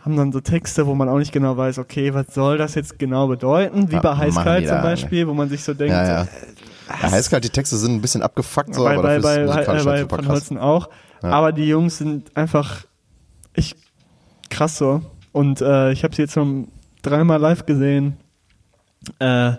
[0.04, 2.98] haben dann so Texte, wo man auch nicht genau weiß, okay, was soll das jetzt
[2.98, 3.92] genau bedeuten?
[3.92, 6.28] Wie Ja, bei Heißkalt zum Beispiel, wo man sich so denkt, Ja, ja.
[6.88, 9.66] Ja, heißkalt, die Texte sind ein bisschen abgefuckt, so, bei, aber bei, dafür bei, ist
[9.66, 10.28] bei, bei halt super Van.
[10.28, 10.90] Holzen auch.
[11.22, 11.30] Ja.
[11.30, 12.86] Aber die Jungs sind einfach
[13.54, 13.78] echt
[14.50, 15.02] krass so.
[15.32, 16.68] Und äh, ich habe sie jetzt schon
[17.02, 18.18] dreimal live gesehen.
[19.20, 19.54] Äh,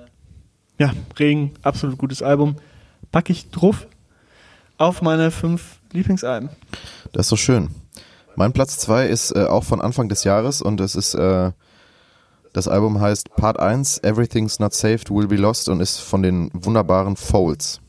[0.79, 2.57] ja, Regen, absolut gutes Album.
[3.13, 3.87] Pack ich drauf
[4.79, 6.51] auf meine fünf Lieblingsalben.
[7.13, 7.71] Das ist so schön.
[8.37, 11.53] Mein Platz 2 ist äh, auch von Anfang des Jahres und es ist, äh,
[12.55, 16.49] das Album heißt Part 1, Everything's Not Saved Will Be Lost und ist von den
[16.55, 17.81] wunderbaren Folds.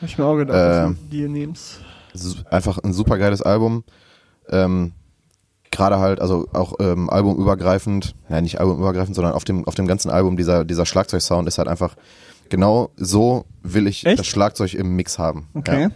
[0.00, 1.80] Hab ich mir auch gedacht, Äh, dass du die nehmst.
[2.14, 3.82] Su- Einfach ein super geiles Album.
[4.48, 4.92] Ähm,
[5.70, 10.10] Gerade halt, also auch ähm, albumübergreifend, nein, nicht albumübergreifend, sondern auf dem, auf dem ganzen
[10.10, 11.96] Album, dieser, dieser Schlagzeugsound ist halt einfach,
[12.50, 14.18] genau so will ich Echt?
[14.18, 15.48] das Schlagzeug im Mix haben.
[15.54, 15.84] Okay.
[15.84, 15.90] Ja.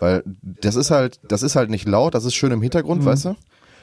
[0.00, 3.24] Weil das ist halt, das ist halt nicht laut, das ist schön im Hintergrund, weißt
[3.26, 3.36] du?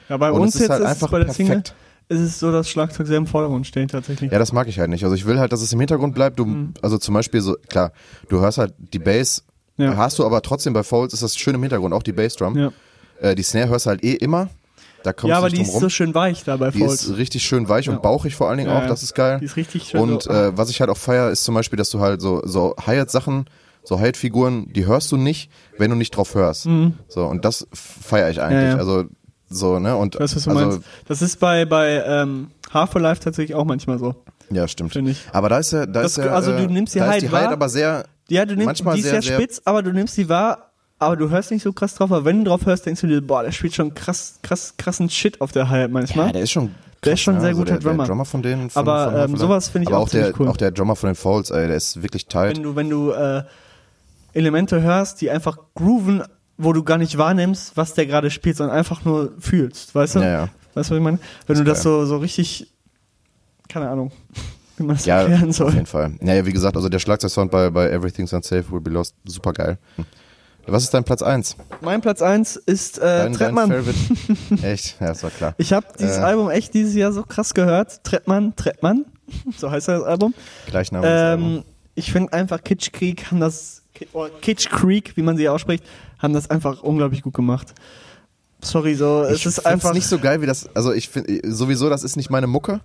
[0.10, 1.76] Ja, bei Und uns ist jetzt halt ist einfach es bei der Single perfekt.
[2.10, 4.32] Ist es so, dass Schlagzeug sehr im Vordergrund steht tatsächlich.
[4.32, 5.04] Ja, das mag ich halt nicht.
[5.04, 6.40] Also ich will halt, dass es im Hintergrund bleibt.
[6.40, 6.74] Du, Mhm.
[6.82, 7.92] also zum Beispiel so, klar,
[8.30, 9.44] du hörst halt die Bass,
[9.78, 9.96] Ja.
[9.98, 12.58] hast du aber trotzdem bei Folds ist das schön im Hintergrund, auch die Bassdrum.
[12.58, 12.72] Ja.
[13.20, 14.50] Äh, die Snare hörst du halt eh immer.
[15.04, 15.82] Da kommst Ja, aber nicht die ist rum.
[15.82, 17.04] so schön weich da bei die Folds.
[17.04, 17.94] ist richtig schön weich Ja.
[17.94, 19.38] und bauchig vor allen Dingen auch, das ist geil.
[19.40, 20.32] Die ist richtig schön Und so.
[20.32, 23.46] äh, was ich halt auch feier, ist zum Beispiel, dass du halt so, so Hi-Hat-Sachen,
[23.84, 26.68] so Hi-Hat-Figuren, die hörst du nicht, wenn du nicht drauf hörst.
[27.08, 28.58] So, und das feiere ich eigentlich.
[28.58, 28.64] Mhm.
[28.66, 28.78] Ja, ja.
[28.78, 29.04] Also,
[29.50, 30.82] so, ne, und, Weißt was du also, meinst?
[31.08, 34.16] Das ist bei, bei ähm, Half Life tatsächlich auch manchmal so.
[34.50, 34.94] ja, stimmt.
[34.94, 35.22] Finde ich.
[35.32, 37.18] Aber da ist ja, da Das- ist ja, also du äh, nimmst die da Hi-Hat
[37.18, 37.50] ist die wahr.
[37.52, 40.28] aber sehr, Ja, du nimmst, manchmal die ist sehr, sehr, spitz, aber du nimmst die
[40.28, 43.08] wahr, aber du hörst nicht so krass drauf, aber wenn du drauf hörst, denkst du
[43.08, 46.28] dir, boah, der spielt schon krass, krass, krassen Shit auf der Hi-Hat manchmal.
[46.28, 46.72] Ja, der ist schon.
[47.06, 47.98] Der ist schon ein sehr also guter der, Drummer.
[48.04, 48.70] Der Drummer von denen.
[48.72, 50.48] Von, Aber, von ähm, sowas finde ich auch auch der, ziemlich cool.
[50.50, 52.58] auch der Drummer von den Folds, ey, der ist wirklich tight.
[52.58, 53.44] wenn du, wenn du äh,
[54.34, 56.24] Elemente hörst, die einfach grooven,
[56.58, 60.20] wo du gar nicht wahrnimmst, was der gerade spielt, sondern einfach nur fühlst, weißt du?
[60.20, 60.50] Ja, ja.
[60.74, 61.20] Weißt du, was ich meine?
[61.46, 61.84] Wenn Ist du das geil.
[61.84, 62.72] so, so richtig,
[63.70, 64.12] keine Ahnung,
[64.78, 65.74] wie man das Ja, erklären auf soll.
[65.74, 66.14] jeden Fall.
[66.20, 69.78] Naja, wie gesagt, also der Schlagzeugsound bei, bei Everything's Unsafe Will Be Lost, super geil.
[70.70, 71.56] Was ist dein Platz 1?
[71.80, 73.72] Mein Platz 1 ist äh, Trettmann.
[74.62, 75.00] Echt?
[75.00, 75.56] Ja, das war klar.
[75.58, 76.22] Ich habe dieses Äh.
[76.22, 78.04] Album echt dieses Jahr so krass gehört.
[78.04, 79.06] Trettmann, Trettmann,
[79.58, 80.34] so heißt das Album.
[80.66, 81.64] Gleichnamiges Ähm, Album.
[81.98, 83.82] Ich finde einfach Kitsch Creek haben das,
[84.14, 85.84] oder Kitsch Creek, wie man sie ausspricht,
[86.20, 87.74] haben das einfach unglaublich gut gemacht.
[88.64, 91.90] Sorry, so, es Ich ist einfach nicht so geil wie das, also ich finde, sowieso,
[91.90, 92.82] das ist nicht meine Mucke.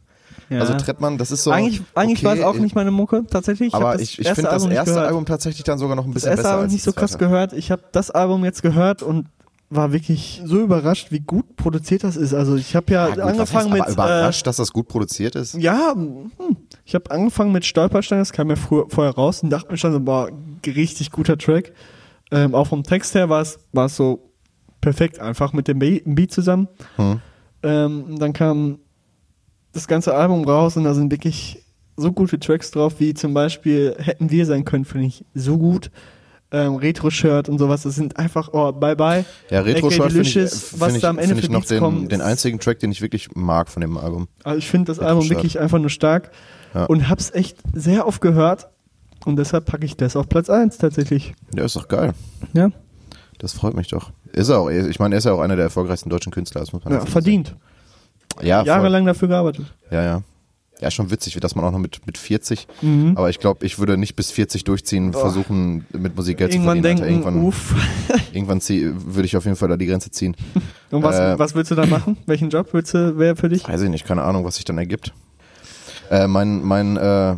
[0.48, 0.61] Ja.
[0.61, 1.51] Also Trettmann, das ist so.
[1.51, 3.68] eigentlich, eigentlich okay, war es auch nicht meine Mucke, tatsächlich.
[3.68, 5.01] Ich Aber das ich, ich finde das erste.
[5.01, 6.98] Album tatsächlich dann sogar noch ein das bisschen erste besser Album als nicht so das
[6.98, 7.53] krass gehört.
[7.53, 9.27] Ich habe das Album jetzt gehört und
[9.74, 12.35] war wirklich so überrascht, wie gut produziert das ist.
[12.35, 15.54] Also ich habe ja, Ja, gut, angefangen mit aber überrascht, dass das gut produziert ist.
[15.54, 16.30] Äh, ja, hm,
[16.85, 19.92] ich habe angefangen mit Stolperstein, das kam ja früher, vorher raus und dachte mir schon
[19.92, 20.28] so, boah,
[20.66, 21.72] richtig guter Track.
[22.30, 24.30] Ähm, auch vom Text her war es war es so
[24.80, 26.68] perfekt einfach mit dem Be- Beat zusammen.
[26.96, 27.20] Hm.
[27.62, 28.78] Ähm, dann kam
[29.72, 31.62] das ganze Album raus und da sind wirklich
[31.96, 35.90] so gute Tracks drauf, wie zum Beispiel Hätten wir sein können, finde ich so gut.
[36.52, 39.24] Ähm, Retro-Shirt und sowas, das sind einfach, oh, bye bye.
[39.50, 42.20] Ja, Retro AK Short finde ich, find ich, Ende find ich noch den, kommen, den
[42.20, 44.28] einzigen Track, den ich wirklich mag von dem Album.
[44.44, 46.30] Also ich finde das Album wirklich einfach nur stark
[46.74, 46.84] Ja.
[46.84, 48.68] und hab's echt sehr oft gehört
[49.24, 51.34] und deshalb packe ich das auf Platz 1 tatsächlich.
[51.54, 52.12] Der ist doch geil.
[52.52, 52.70] Ja,
[53.38, 54.10] Das freut mich doch.
[54.32, 54.68] Ist er auch.
[54.68, 56.60] Ich meine, er ist ja auch einer der erfolgreichsten deutschen Künstler.
[56.60, 57.48] Das muss man ja verdient.
[58.36, 58.46] sagen.
[58.46, 58.62] Ja.
[58.62, 59.66] Jahrelang dafür gearbeitet.
[59.90, 60.22] Ja, ja.
[60.83, 63.12] Ja, schon witzig, dass man auch noch mit, mit 40, Mhm.
[63.16, 66.83] aber ich glaube, ich würde nicht bis 40 durchziehen, versuchen, mit Musik Geld Irgendwann zu
[66.83, 67.09] verdienen.
[67.09, 67.25] denken.
[67.25, 67.75] Irgendwann, uff.
[68.33, 70.37] irgendwann würde ich auf jeden Fall da die Grenze ziehen.
[70.90, 72.16] Und was, Äh, was willst du da machen?
[72.27, 73.66] Welchen Job willst du, wäre für dich?
[73.66, 75.14] Weiß ich nicht, keine Ahnung, was sich dann ergibt.
[76.11, 77.37] Äh, mein, mein, äh,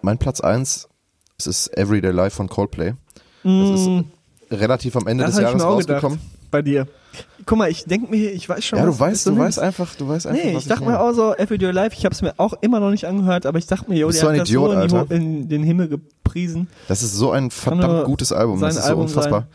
[0.00, 0.88] mein Platz 1,
[1.38, 2.94] es ist Everyday Life von Coldplay.
[3.42, 3.88] Das ist
[4.54, 5.24] relativ am Ende.
[5.24, 6.18] Das des Jahres rausgekommen.
[6.18, 6.50] gedacht.
[6.50, 6.86] Bei dir.
[7.46, 8.78] Guck mal, ich denke mir, ich weiß schon.
[8.78, 9.44] Ja, du weißt, du nimmst.
[9.44, 12.14] weißt einfach, du weißt einfach, Nee, ich dachte mir auch so, Everyday Life, ich habe
[12.14, 14.38] es mir auch immer noch nicht angehört, aber ich dachte mir, jo, Bist der hat
[14.38, 16.68] das Idiot, so in, den Himmel gepriesen.
[16.88, 19.46] Das ist so ein verdammt gutes Album, das ist so unfassbar.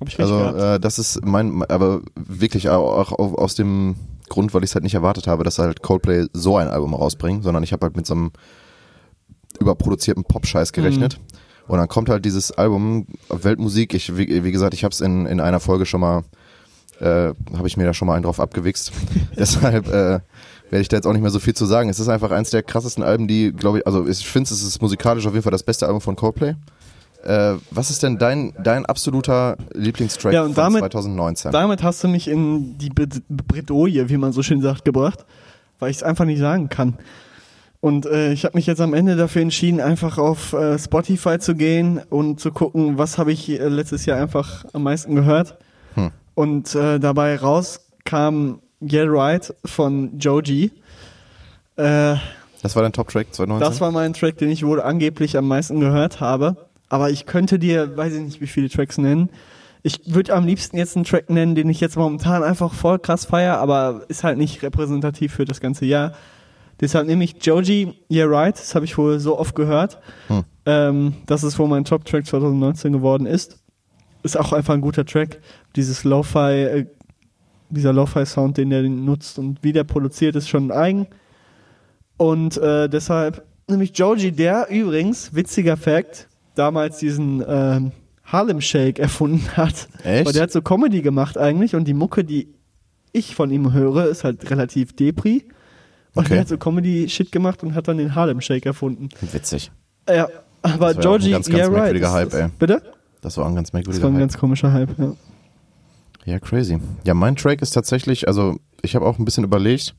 [0.00, 0.16] sein.
[0.18, 3.96] Also äh, das ist mein, aber wirklich auch, auch aus dem
[4.28, 7.42] Grund, weil ich es halt nicht erwartet habe, dass halt Coldplay so ein Album rausbringen,
[7.42, 8.32] sondern ich habe halt mit so einem
[9.60, 11.18] überproduzierten Pop-Scheiß gerechnet.
[11.18, 11.38] Mhm.
[11.72, 13.94] Und dann kommt halt dieses Album Weltmusik.
[13.94, 16.22] Ich wie, wie gesagt, ich habe es in, in einer Folge schon mal,
[17.00, 18.92] äh, habe ich mir da schon mal einen drauf abgewichst.
[19.38, 20.20] Deshalb äh,
[20.68, 21.88] werde ich da jetzt auch nicht mehr so viel zu sagen.
[21.88, 24.82] Es ist einfach eins der krassesten Alben, die, glaube ich, also ich finde, es ist
[24.82, 26.56] musikalisch auf jeden Fall das beste Album von Coldplay.
[27.24, 31.52] Äh, was ist denn dein, dein absoluter Lieblingstrack Ja, und von damit- 2019?
[31.52, 35.24] Damit hast du mich in die Bred- Bredouille, wie man so schön sagt, gebracht,
[35.78, 36.98] weil ich es einfach nicht sagen kann.
[37.82, 41.56] Und äh, ich habe mich jetzt am Ende dafür entschieden, einfach auf äh, Spotify zu
[41.56, 45.58] gehen und zu gucken, was habe ich äh, letztes Jahr einfach am meisten gehört.
[45.94, 46.12] Hm.
[46.34, 50.70] Und äh, dabei raus kam Get Right von Joji.
[51.74, 52.14] Äh,
[52.62, 53.68] das war dein Top-Track 2019?
[53.68, 56.68] das war mein Track, den ich wohl angeblich am meisten gehört habe.
[56.88, 59.28] Aber ich könnte dir, weiß ich nicht, wie viele Tracks nennen.
[59.82, 63.24] Ich würde am liebsten jetzt einen Track nennen, den ich jetzt momentan einfach voll krass
[63.24, 66.12] feier, aber ist halt nicht repräsentativ für das ganze Jahr.
[66.82, 70.00] Deshalb nehme ich Joji, Yeah Right, das habe ich wohl so oft gehört.
[70.26, 70.44] Hm.
[70.66, 73.58] Ähm, dass es wohl mein Top-Track 2019 geworden ist.
[74.24, 75.40] Ist auch einfach ein guter Track.
[75.76, 76.86] Dieses Lo-Fi, äh,
[77.70, 81.06] dieser Lo-Fi-Sound, den der nutzt und wie der produziert, ist schon eigen.
[82.16, 87.92] Und äh, deshalb nämlich Joji, der übrigens, witziger Fact, damals diesen ähm,
[88.24, 89.88] Harlem Shake erfunden hat.
[90.02, 90.26] Echt?
[90.26, 92.54] Weil der hat so Comedy gemacht eigentlich und die Mucke, die
[93.12, 95.44] ich von ihm höre, ist halt relativ Depri.
[96.14, 96.34] Und Okay.
[96.34, 99.08] der hat so Comedy-Shit gemacht und hat dann den Harlem Shake erfunden.
[99.32, 99.70] Witzig.
[100.08, 100.28] Ja,
[100.62, 101.72] aber Das ein Joji, ganz, ganz yeah right.
[101.74, 102.48] merkwürdiger ist- Hype, ist- ey.
[102.58, 102.82] Bitte?
[103.22, 104.20] Das war ein ganz Das merkwürdiger war ein Hype.
[104.22, 105.12] ganz komischer Hype, ja.
[106.24, 106.78] Ja, crazy.
[107.04, 109.94] Ja, mein Track ist tatsächlich, also ich habe auch ein bisschen überlegt,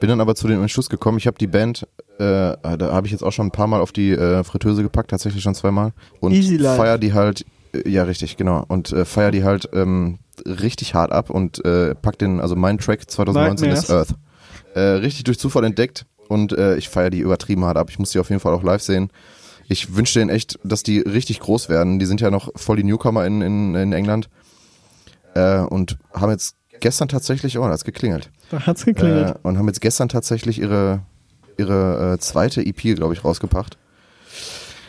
[0.00, 1.86] bin dann aber zu dem Entschluss gekommen, ich habe die Band,
[2.18, 2.22] äh,
[2.62, 5.42] da habe ich jetzt auch schon ein paar Mal auf die äh, Fritteuse gepackt, tatsächlich
[5.42, 5.92] schon zweimal.
[6.20, 6.76] Und Easy Life.
[6.80, 7.44] feier die halt,
[7.74, 11.94] äh, ja richtig, genau, und äh, feier die halt ähm, richtig hart ab und äh,
[11.94, 14.10] pack den, also mein Track 2019 ist Nightmares.
[14.10, 14.18] Earth.
[14.74, 17.90] Äh, richtig durch Zufall entdeckt und äh, ich feier die übertrieben hart ab.
[17.90, 19.10] Ich muss die auf jeden Fall auch live sehen.
[19.68, 21.98] Ich wünsche denen echt, dass die richtig groß werden.
[21.98, 24.28] Die sind ja noch voll die Newcomer in, in, in England
[25.34, 28.30] äh, und haben jetzt gestern tatsächlich, oh, da hat's geklingelt.
[28.50, 29.30] Da hat's geklingelt.
[29.30, 31.00] Äh, und haben jetzt gestern tatsächlich ihre,
[31.58, 33.76] ihre äh, zweite EP, glaube ich, rausgebracht.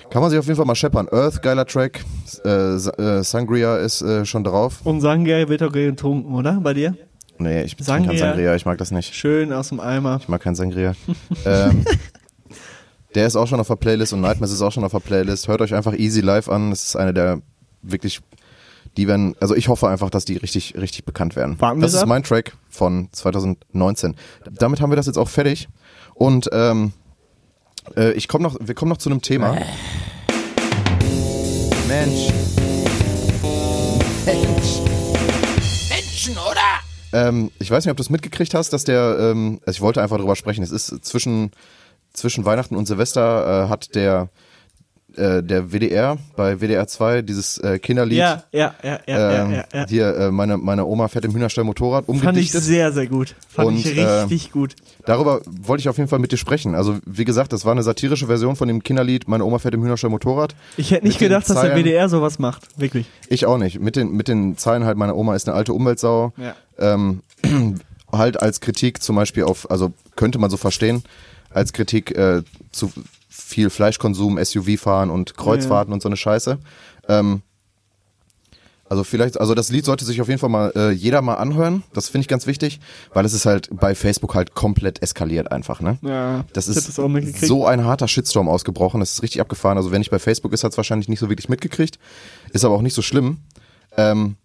[0.10, 1.08] Kann man sich auf jeden Fall mal scheppern.
[1.12, 2.04] Earth, geiler Track.
[2.44, 4.80] Äh, äh, Sangria ist äh, schon drauf.
[4.84, 6.60] Und Sangria wird auch getrunken, oder?
[6.62, 6.96] Bei dir?
[7.40, 8.56] Nee, ich bin kein Sangria.
[8.56, 9.16] Ich mag das nicht.
[9.16, 10.20] Schön aus dem Eimer.
[10.22, 10.94] Ich mag keinen Sangria.
[11.46, 11.86] ähm,
[13.16, 15.48] der ist auch schon auf der Playlist und Nightmares ist auch schon auf der Playlist.
[15.48, 16.70] Hört euch einfach Easy Live an.
[16.70, 17.42] Das ist eine der
[17.82, 18.20] wirklich,
[18.98, 21.60] die werden, also ich hoffe einfach, dass die richtig, richtig bekannt werden.
[21.62, 22.10] Warten das ist ab.
[22.10, 24.16] mein Track von 2019.
[24.52, 25.70] Damit haben wir das jetzt auch fertig.
[26.16, 26.92] Und ähm,
[27.96, 29.58] äh, ich komme noch, wir kommen noch zu einem Thema.
[31.88, 32.28] Mensch.
[37.14, 40.02] Ähm, ich weiß nicht, ob du es mitgekriegt hast, dass der, ähm, also ich wollte
[40.02, 40.64] einfach drüber sprechen.
[40.64, 41.52] Es ist zwischen,
[42.14, 44.30] zwischen Weihnachten und Silvester äh, hat der,
[45.20, 48.18] äh, der WDR bei WDR 2 dieses äh, Kinderlied.
[48.18, 49.86] Ja, ja, ja, ja, ähm, ja, ja, ja.
[49.88, 52.64] Hier, äh, meine, meine Oma fährt im Hühnerstall Motorrad Fand ich umgedichtet.
[52.64, 53.36] sehr, sehr gut.
[53.50, 54.76] Fand Und, ich äh, richtig gut.
[55.06, 56.76] Darüber wollte ich auf jeden Fall mit dir sprechen.
[56.76, 59.84] Also, wie gesagt, das war eine satirische Version von dem Kinderlied Meine Oma fährt im
[59.84, 60.56] Hühnerstall Motorrad.
[60.78, 62.68] Ich hätte nicht gedacht, dass der WDR sowas macht.
[62.80, 63.08] Wirklich.
[63.28, 63.80] Ich auch nicht.
[63.80, 66.34] Mit den, mit den Zeilen halt, meine Oma ist eine alte Umweltsau.
[66.38, 66.56] Ja.
[66.78, 67.22] Ähm,
[68.12, 71.04] halt als Kritik zum Beispiel auf, also könnte man so verstehen,
[71.52, 72.92] als Kritik äh, zu
[73.30, 76.58] viel Fleischkonsum, SUV-Fahren und Kreuzfahrten und so eine Scheiße.
[77.08, 77.42] Ähm,
[78.92, 81.84] also vielleicht, also das Lied sollte sich auf jeden Fall mal äh, jeder mal anhören.
[81.94, 82.80] Das finde ich ganz wichtig,
[83.14, 86.00] weil es ist halt bei Facebook halt komplett eskaliert einfach, ne?
[86.02, 86.96] Ja, Das ich ist das
[87.48, 89.00] so ein harter Shitstorm ausgebrochen.
[89.00, 89.78] Das ist richtig abgefahren.
[89.78, 92.00] Also wenn nicht bei Facebook ist, hat es wahrscheinlich nicht so wirklich mitgekriegt.
[92.52, 93.38] Ist aber auch nicht so schlimm.
[93.96, 94.38] Ähm,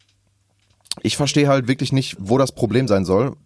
[1.02, 3.36] ich verstehe halt wirklich nicht, wo das Problem sein soll,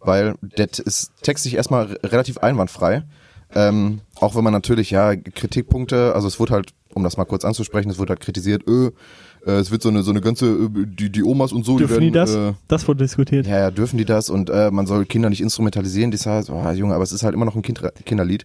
[0.00, 3.02] weil der T- ist textlich erstmal re- relativ einwandfrei.
[3.54, 7.44] Ähm, auch wenn man natürlich, ja, Kritikpunkte, also es wurde halt, um das mal kurz
[7.44, 8.86] anzusprechen, es wurde halt kritisiert, äh,
[9.46, 12.00] äh, es wird so eine, so eine ganze, äh, die, die Omas und so, Dürfen
[12.00, 12.34] die die werden, das?
[12.34, 13.46] Äh, das wurde diskutiert.
[13.46, 16.10] ja, ja, dürfen die das und äh, man soll Kinder nicht instrumentalisieren.
[16.10, 18.44] Die heißt, oh, Junge, aber es ist halt immer noch ein kind Kinderlied.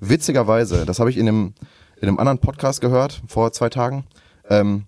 [0.00, 1.54] Witzigerweise, das habe ich in einem,
[2.00, 4.04] in einem anderen Podcast gehört, vor zwei Tagen.
[4.50, 4.84] Ähm,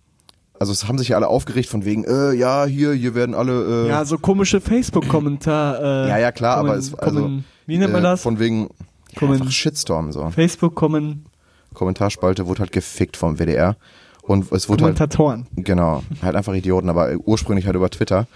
[0.59, 3.85] also es haben sich ja alle aufgeregt von wegen, äh, ja, hier, hier werden alle,
[3.87, 5.81] äh, Ja, so komische Facebook-Kommentar.
[6.07, 8.23] Äh, ja, ja, klar, aber kommen- es, also, kommen- Wie nennt man äh, das?
[8.23, 8.69] Von wegen,
[9.17, 10.29] Kommen- einfach Shitstorm, so.
[10.31, 11.27] Facebook-Kommentatoren.
[11.75, 13.77] Kommentarspalte wurde halt gefickt vom WDR.
[14.23, 14.97] Und es wurde halt,
[15.57, 18.27] Genau, halt einfach Idioten, aber ursprünglich halt über Twitter.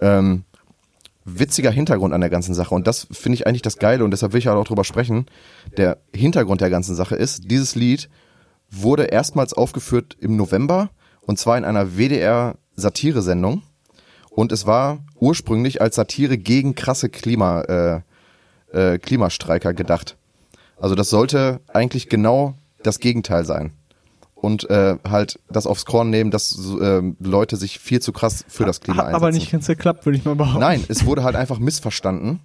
[0.00, 0.44] Ähm,
[1.24, 4.32] witziger Hintergrund an der ganzen Sache und das finde ich eigentlich das Geile und deshalb
[4.32, 5.26] will ich halt auch drüber sprechen.
[5.76, 8.08] Der Hintergrund der ganzen Sache ist, dieses Lied
[8.70, 10.90] wurde erstmals aufgeführt im November
[11.22, 13.62] und zwar in einer WDR-Satire-Sendung
[14.30, 18.00] und es war ursprünglich als Satire gegen krasse Klima, äh,
[18.72, 20.16] äh, Klimastreiker gedacht.
[20.78, 23.72] Also das sollte eigentlich genau das Gegenteil sein
[24.34, 28.64] und äh, halt das aufs Korn nehmen, dass äh, Leute sich viel zu krass für
[28.64, 29.16] das Klima einsetzen.
[29.16, 30.60] aber nicht ganz geklappt, würde ich mal behaupten.
[30.60, 32.40] Nein, es wurde halt einfach missverstanden.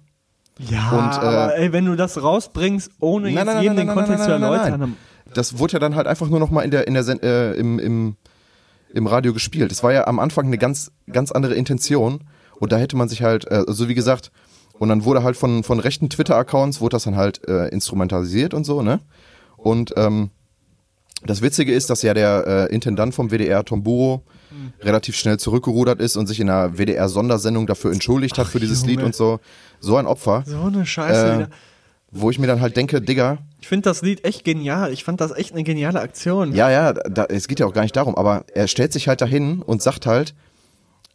[0.58, 3.86] Ja, Und, äh, aber ey, wenn du das rausbringst, ohne Nein, jetzt nein, jedem nein,
[3.86, 4.96] den Kontext zu erläutern,
[5.34, 7.78] Das wurde ja dann halt einfach nur noch mal in der in der äh, im,
[7.78, 8.16] im
[8.94, 9.72] im Radio gespielt.
[9.72, 12.24] Es war ja am Anfang eine ganz ganz andere Intention
[12.58, 14.30] und da hätte man sich halt äh, so wie gesagt
[14.82, 18.52] und dann wurde halt von von rechten Twitter Accounts wurde das dann halt äh, instrumentalisiert
[18.52, 18.98] und so, ne?
[19.56, 20.30] Und ähm,
[21.24, 24.24] das Witzige ist, dass ja der äh, Intendant vom WDR, Tom Buro,
[24.80, 28.96] relativ schnell zurückgerudert ist und sich in einer WDR-Sondersendung dafür entschuldigt hat für dieses Lied
[28.96, 29.06] Junge.
[29.06, 29.38] und so.
[29.78, 31.46] So ein Opfer, so eine Scheiße Äh,
[32.10, 34.92] wo ich mir dann halt denke, Digga, Ich finde das Lied echt genial.
[34.92, 36.56] Ich fand das echt eine geniale Aktion.
[36.56, 39.20] ja, ja, da, es geht ja auch gar nicht darum, aber er stellt sich halt
[39.20, 40.34] dahin und sagt halt,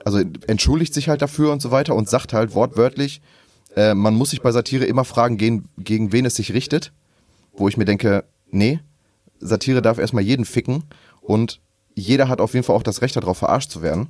[0.06, 3.22] also entschuldigt sich halt dafür und so weiter und sagt halt wortwörtlich,
[3.78, 6.92] äh, man muss sich bei Satire immer fragen, gegen, gegen wen es sich richtet.
[7.54, 8.80] Wo ich mir denke, nee,
[9.40, 10.84] Satire darf erstmal jeden ficken
[11.22, 11.62] und
[11.96, 14.10] jeder hat auf jeden Fall auch das Recht darauf, verarscht zu werden.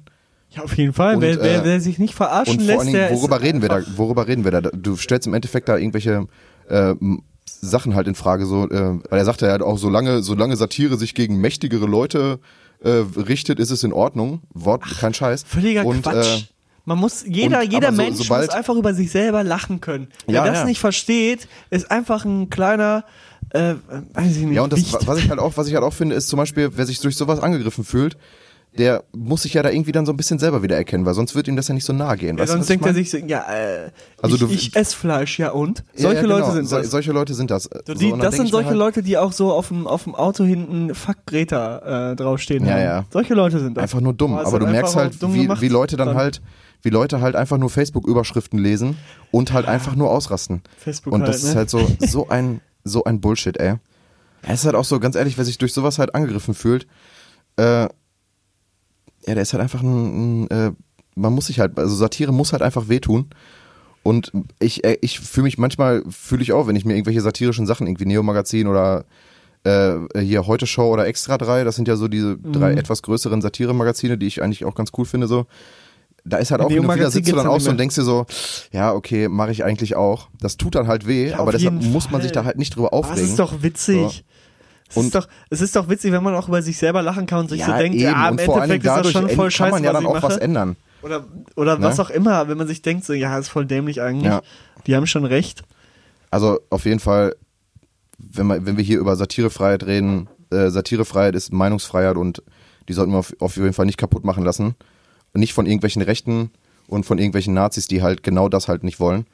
[0.49, 1.15] Ja, auf jeden Fall.
[1.15, 3.41] Und, wer, wer, äh, wer sich nicht verarschen Und vor lässt, allen der Dingen, worüber
[3.41, 3.81] reden wir da?
[3.97, 4.61] Worüber reden wir da?
[4.61, 6.27] Du stellst im Endeffekt da irgendwelche
[6.69, 6.95] äh,
[7.45, 10.97] Sachen halt in Frage, so, äh, weil er sagte ja halt auch, solange, solange Satire
[10.97, 12.39] sich gegen mächtigere Leute
[12.81, 14.41] äh, richtet, ist es in Ordnung.
[14.53, 15.43] Wort, kein Scheiß.
[15.43, 16.43] Völliger und, Quatsch.
[16.43, 16.56] Äh,
[16.87, 20.07] Man muss, jeder, und- jeder so- Mench sobald- muss einfach über sich selber lachen können.
[20.25, 20.65] Wer Ja, das ja.
[20.65, 23.03] nicht versteht, ist einfach ein kleiner,
[23.49, 23.73] äh,
[24.13, 25.05] weiß ich nicht, ja, und das, Wicht.
[25.05, 27.17] was ich halt auch, was ich halt auch finde, ist zum Beispiel, wer sich durch
[27.17, 28.15] sowas angegriffen fühlt,
[28.77, 31.33] der muss sich ja da irgendwie dann so ein bisschen selber wieder erkennen, weil sonst
[31.35, 32.37] wird ihm das ja nicht so nahe gehen.
[32.37, 33.89] Ja, weißt sonst denkt er sich so, ja, äh,
[34.21, 35.79] Also ich, du- ich esse Fleisch, ja und?
[35.95, 36.37] Ja, Solche ja, genau.
[36.39, 36.91] Leute sind so, das.
[36.91, 37.63] Solche Leute sind das.
[37.63, 40.03] So, So, die, dann das sind solche halt, Leute, die auch so auf dem, auf
[40.05, 43.05] dem Auto hinten Fuck Greta äh, draufstehen Ja, ja.
[43.11, 43.81] Solche Leute sind das.
[43.83, 44.35] Einfach nur dumm.
[44.35, 46.17] Aber Aber du merkst halt, wie, wie Leute dann dann.
[46.17, 46.41] halt,
[46.81, 48.97] wie Leute halt einfach nur Facebook-Überschriften lesen
[49.31, 50.61] und halt einfach nur ausrasten.
[50.77, 51.49] Facebook und halt, das ne?
[51.49, 53.75] ist halt so, so ein, so ein Bullshit, ey.
[54.43, 56.87] Es ist halt auch so, ganz ehrlich, wer sich durch sowas halt angegriffen fühlt,
[57.57, 57.89] äh, ja,
[59.25, 60.71] der ist halt einfach ein, ein äh,
[61.15, 63.27] man muss sich halt, also Satire muss halt einfach wehtun.
[64.03, 67.65] Und ich, äh, ich fühle mich manchmal, fühle ich auch, wenn ich mir irgendwelche satirischen
[67.65, 69.03] Sachen, irgendwie Neo-Magazin oder
[69.63, 72.77] äh, hier Heute Show oder Extra 3, das sind ja so diese drei Mhm.
[72.77, 75.45] etwas größeren Satire-Magazine, die ich eigentlich auch ganz cool finde, so.
[76.29, 78.25] Da ist halt auch, und wieder sitzt du dann auch so und denkst dir so,
[78.71, 80.27] ja, okay, mache ich eigentlich auch.
[80.41, 82.43] Das tut dann halt weh, Ja, aber deshalb muss man sich Fall.
[82.43, 83.23] da halt nicht drüber Aber aufregen.
[83.23, 84.25] es ist doch witzig.
[84.89, 87.25] Es, Und- ist doch, es ist doch witzig, wenn man auch über sich selber lachen
[87.27, 88.03] kann und sich so denkt, eben.
[88.05, 90.23] ja, im und Endeffekt ist das schon voll kann scheiße, man ja dann auch mache.
[90.23, 90.75] was ändern.
[91.01, 91.25] Oder,
[91.55, 91.85] oder Ne?
[91.85, 94.25] was auch immer, wenn man sich denkt, so, ja, ist voll dämlich eigentlich.
[94.25, 94.41] Ja.
[94.85, 95.63] Die haben schon recht.
[96.31, 97.35] Also auf jeden Fall,
[98.17, 102.41] wenn, wir- wenn wir hier über Satirefreiheit reden, äh, Satirefreiheit ist Meinungsfreiheit und
[102.89, 104.75] die sollten wir auf, auf jeden Fall nicht kaputt machen lassen.
[105.33, 106.51] Und nicht von irgendwelchen Rechten
[106.87, 109.25] und von irgendwelchen Nazis, die halt genau das halt nicht wollen.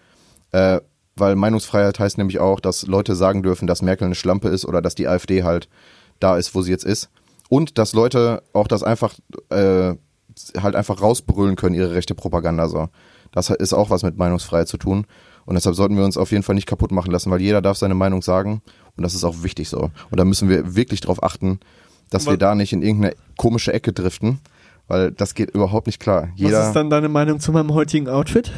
[0.52, 0.82] Äh,
[1.16, 4.82] weil Meinungsfreiheit heißt nämlich auch, dass Leute sagen dürfen, dass Merkel eine Schlampe ist oder
[4.82, 5.70] dass die AfD halt
[6.20, 7.10] da ist, wo sie jetzt ist.
[7.50, 9.14] Und dass Leute auch das einfach
[9.50, 9.94] äh,
[10.58, 12.90] halt einfach rausbrüllen können, ihre rechte Propaganda so.
[13.32, 15.06] Das ist auch was mit Meinungsfreiheit zu tun.
[15.46, 17.78] Und deshalb sollten wir uns auf jeden Fall nicht kaputt machen lassen, weil jeder darf
[17.78, 18.62] seine Meinung sagen.
[18.96, 19.92] Und das ist auch wichtig so.
[20.10, 21.60] Und da müssen wir wirklich drauf achten,
[22.10, 24.40] dass wir da nicht in irgendeine komische Ecke driften,
[24.88, 26.30] weil das geht überhaupt nicht klar.
[26.34, 28.52] Was Jeder ist dann deine Meinung zu meinem heutigen Outfit?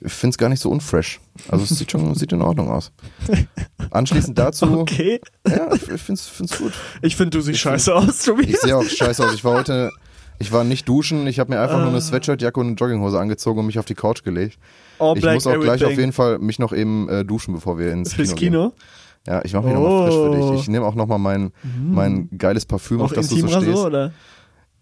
[0.00, 1.20] ich finde es gar nicht so unfresh.
[1.48, 2.92] Also es sieht schon sieht in Ordnung aus.
[3.90, 5.20] Anschließend dazu, Okay.
[5.46, 6.72] ja, ich finde es gut.
[7.02, 8.50] Ich finde, du siehst scheiße aus, Tobias.
[8.50, 9.32] Ich sehe auch scheiße aus.
[9.34, 9.90] Ich war heute,
[10.38, 11.90] ich war nicht duschen, ich habe mir einfach nur Ah.
[11.90, 14.58] eine Sweatshirtjacke und eine Jogginghose angezogen und mich auf die Couch gelegt.
[14.98, 15.86] All ich muss auch gleich everything.
[15.92, 18.68] auf jeden Fall mich noch eben äh, duschen, bevor wir ins Fürs Kino, Kino?
[18.70, 18.78] gehen.
[19.26, 20.52] Ja, ich mache mich nochmal frisch für Oh.
[20.52, 20.60] dich.
[20.62, 21.52] Ich nehme auch nochmal mein,
[21.90, 23.78] mein geiles Parfüm, Auch auf das du so stehst.
[23.78, 24.12] oder?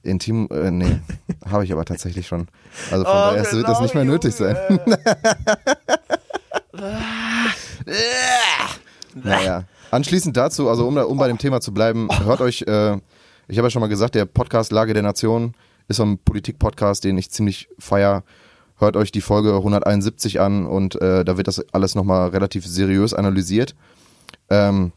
[0.03, 1.01] Intim, äh, nee,
[1.51, 2.49] habe ich aber tatsächlich schon.
[2.91, 4.57] Also Oh, von daher wird das nicht mehr nötig sein.
[9.15, 9.65] naja.
[9.91, 12.97] Anschließend dazu, also um, um bei dem Thema zu bleiben, hört euch, äh,
[13.49, 15.55] ich habe ja schon mal gesagt, der Podcast Lage der Nation
[15.89, 18.25] ist so ein Politik-Podcast, den ich ziemlich feier.
[18.79, 23.13] Hört euch die Folge 171 an und äh, da wird das alles nochmal relativ seriös
[23.15, 23.75] analysiert.
[24.49, 24.93] Ähm,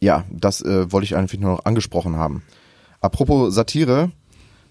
[0.00, 2.42] ja, das äh, wollte ich eigentlich nur noch angesprochen haben.
[3.02, 4.10] Apropos Satire,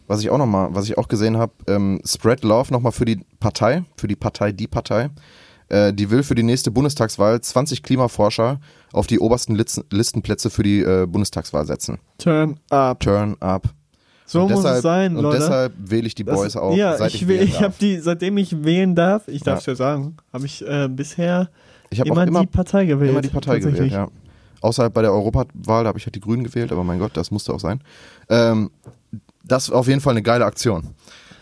[0.07, 3.05] was ich auch noch mal, was ich auch gesehen habe, ähm, Spread Love nochmal für
[3.05, 5.09] die Partei, für die Partei, die Partei.
[5.69, 8.59] Äh, die will für die nächste Bundestagswahl 20 Klimaforscher
[8.91, 11.99] auf die obersten Litzen, Listenplätze für die äh, Bundestagswahl setzen.
[12.17, 12.99] Turn up.
[12.99, 13.69] Turn up.
[14.25, 15.37] So und muss deshalb, es sein, und Leute.
[15.39, 18.37] deshalb wähle ich die Das- Boys auch, ja, seit ich, ich, ich habe die, seitdem
[18.37, 19.71] ich wählen darf, ich darf es Ja.
[19.73, 21.49] ja sagen, habe ich äh, bisher
[21.89, 23.11] Ich habe immer, auch immer, die Partei gewählt.
[23.11, 24.07] immer die Partei gewählt, ja.
[24.61, 27.31] Außer bei der Europawahl, da habe ich halt die Grünen gewählt, aber mein Gott, das
[27.31, 27.81] musste auch sein.
[28.29, 28.71] Ähm,
[29.43, 30.89] das ist auf jeden Fall eine geile Aktion.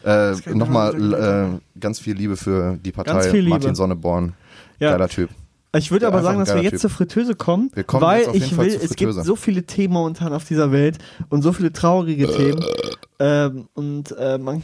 [0.06, 3.42] Äh, Nochmal äh, ganz viel Liebe für die Partei.
[3.44, 4.34] Martin Sonneborn,
[4.80, 4.92] Ja.
[4.92, 5.30] geiler Typ.
[5.76, 6.80] Ich würde Ja, aber sagen, dass wir jetzt Typ.
[6.82, 10.46] zur Fritteuse kommen, kommen weil ich Fall will, es gibt so viele Themen momentan auf
[10.46, 10.98] dieser Welt
[11.30, 12.66] und so viele traurige Themen.
[13.20, 14.64] Ähm, und äh, man,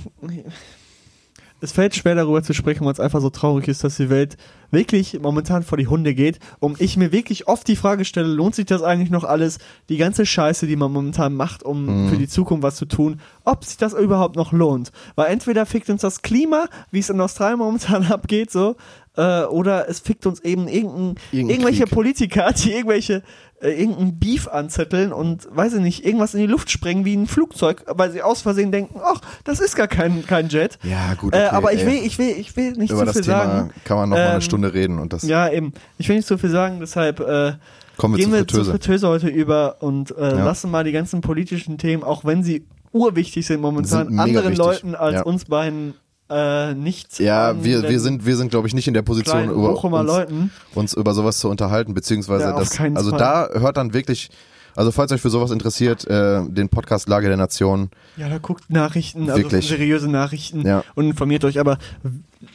[1.62, 4.38] es fällt schwer darüber zu sprechen, weil es einfach so traurig ist, dass die Welt
[4.72, 6.40] wirklich momentan vor die Hunde geht.
[6.60, 9.98] Und ich mir wirklich oft die Frage stelle, lohnt sich das eigentlich noch alles, die
[9.98, 12.10] ganze Scheiße, die man momentan macht, um Mhm.
[12.10, 14.92] für die Zukunft was zu tun, ob sich das überhaupt noch lohnt.
[15.16, 18.76] Weil entweder fickt uns das Klima, wie es in Australien momentan abgeht, so,
[19.16, 21.94] äh, oder es fickt uns eben irgendein, Irgendein irgendwelche Krieg.
[21.94, 23.24] Politiker, die irgendwelche
[23.66, 27.28] äh, irgendein Beef anzetteln und weiß ich nicht, irgendwas in die Luft sprengen wie ein
[27.28, 30.78] Flugzeug, weil sie aus Versehen denken, ach, das ist gar kein, kein Jet.
[30.84, 31.88] Ja, gut, äh, okay, aber ich ey.
[31.88, 33.70] will, ich will, ich will nicht Über zu das viel Thema sagen.
[33.84, 35.74] kann man noch mal Ähm, eine Stunde reden und das Ja, eben.
[35.98, 37.54] Ich will nicht zu viel sagen, deshalb äh,
[37.98, 40.44] kommen wir gehen zur wir zur Fritteuse heute über und äh, Ja.
[40.46, 44.58] lassen mal die ganzen politischen Themen, auch wenn sie urwichtig sind momentan, Sind anderen wichtig,
[44.58, 45.24] Leuten als ja.
[45.24, 45.96] uns beiden
[46.30, 49.84] äh, nicht ja, wir, wir sind, wir sind, glaube ich, nicht in der Position, über
[49.84, 50.52] uns, Leuten.
[50.74, 53.20] uns über sowas zu unterhalten, beziehungsweise das, also Fall.
[53.20, 54.30] da hört dann wirklich,
[54.76, 58.70] also falls euch für sowas interessiert, äh, den Podcast Lage der Nation, Ja, da guckt
[58.70, 59.68] Nachrichten, also Wirklich.
[59.68, 60.84] seriöse Nachrichten Ja.
[60.96, 61.78] und informiert euch, aber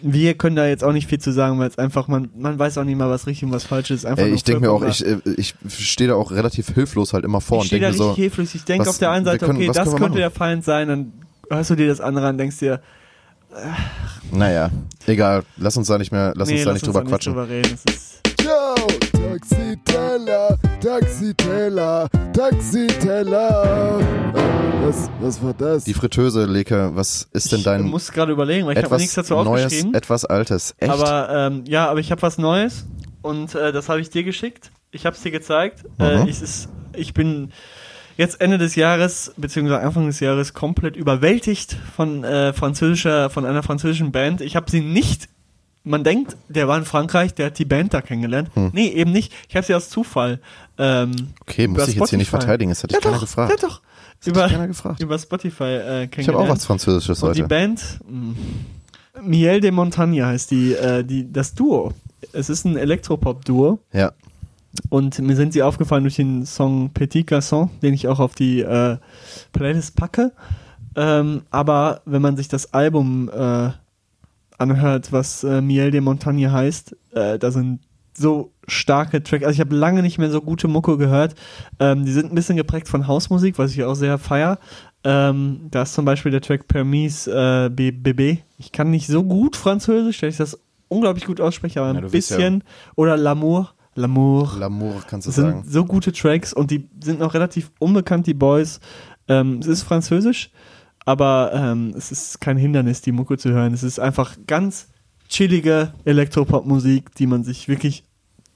[0.03, 2.77] wir können da jetzt auch nicht viel zu sagen, weil es einfach, man, man weiß
[2.79, 4.05] auch nicht mal, was richtig und was falsch ist.
[4.05, 7.25] Einfach ey, ich denke mir auch, ich, äh, ich stehe da auch relativ hilflos halt
[7.25, 8.55] immer vor ich und stehe denke da mir so, hilflos.
[8.55, 10.15] Ich denke auf der einen Seite, können- okay, das könnte machen?
[10.17, 11.13] der Feind sein, dann
[11.51, 12.81] hörst du dir das andere an, denkst dir,
[14.33, 14.71] naja,
[15.07, 17.03] egal, lass uns da nicht mehr, lass nee, uns da lass nicht uns drüber da
[17.05, 17.33] nicht quatschen.
[17.35, 17.79] drüber reden.
[17.85, 18.75] Das ist, Ciao,
[19.13, 24.01] Taxiteller, Taxiteller, Taxiteller.
[24.83, 25.85] Was, was war das?
[25.85, 29.01] Die Fritteuse, Leke, was ist denn Ich dein muss gerade überlegen, weil ich habe etwas
[29.03, 29.95] nichts dazu Neues, aufgeschrieben.
[29.95, 30.75] etwas Altes?
[30.79, 30.91] Echt?
[30.91, 32.87] Aber ähm, ja, aber ich habe was Neues
[33.23, 34.71] und äh, das habe ich dir geschickt.
[34.91, 35.85] Ich habe es dir gezeigt.
[35.99, 36.29] Äh, Mhm.
[36.29, 37.53] ich, ist, ich bin
[38.21, 43.63] jetzt Ende des Jahres beziehungsweise Anfang des Jahres komplett überwältigt von äh, französischer, von einer
[43.63, 44.41] französischen Band.
[44.43, 45.29] Ich habe sie nicht.
[45.83, 48.51] Man denkt, der war in Frankreich, der hat die Band da kennengelernt.
[48.75, 49.33] Nee, eben nicht.
[49.49, 50.39] Ich habe sie aus Zufall.
[50.77, 51.29] Ähm, Hm.
[51.41, 52.43] okay, muss ich jetzt hier nicht Spotify.
[52.47, 53.51] verteidigen, das ich ja keiner doch, gefragt.
[53.51, 53.81] Ja doch.
[54.19, 55.01] Das Über, ich keiner gefragt.
[55.01, 56.19] über Spotify äh, kennengelernt.
[56.19, 57.49] Ich habe auch was Französisches Und die heute.
[57.49, 58.35] Band, mh,
[59.23, 61.95] Miel de Montagne heißt die, äh, die, das Duo.
[62.35, 64.13] Es ist ein Elektropop-Duo Ja.
[64.89, 68.61] Und mir sind sie aufgefallen durch den Song Petit Garçon, den ich auch auf die
[68.61, 68.97] äh,
[69.53, 70.33] Playlist packe.
[70.97, 73.71] Ähm, aber wenn man sich das Album äh,
[74.59, 77.81] anhört, was äh, Miel de Montagne heißt, äh, da sind
[78.17, 79.45] so starke Tracks.
[79.45, 81.35] Also ich habe lange nicht mehr so gute Mucke gehört.
[81.79, 84.59] Ähm, die sind ein bisschen geprägt von Hausmusik, was ich auch sehr feier.
[85.05, 88.43] Ähm, da ist zum Beispiel der Track Permis äh, BB.
[88.59, 92.05] Ich kann nicht so gut Französisch, dass ich das unglaublich gut ausspreche, aber Ja, ein
[92.05, 92.65] ja- bisschen.
[92.97, 93.69] Oder L'amour.
[94.01, 94.57] L'amour.
[94.59, 95.65] L'amour kannst du Das sind sagen.
[95.67, 98.81] so gute Tracks und die sind noch relativ unbekannt, die Boys.
[99.29, 100.51] Ähm, es ist französisch,
[101.05, 103.73] aber ähm, es ist kein Hindernis, die Mucke zu hören.
[103.75, 104.89] Es ist einfach ganz
[105.29, 108.05] chillige Elektropop-Musik, die man sich wirklich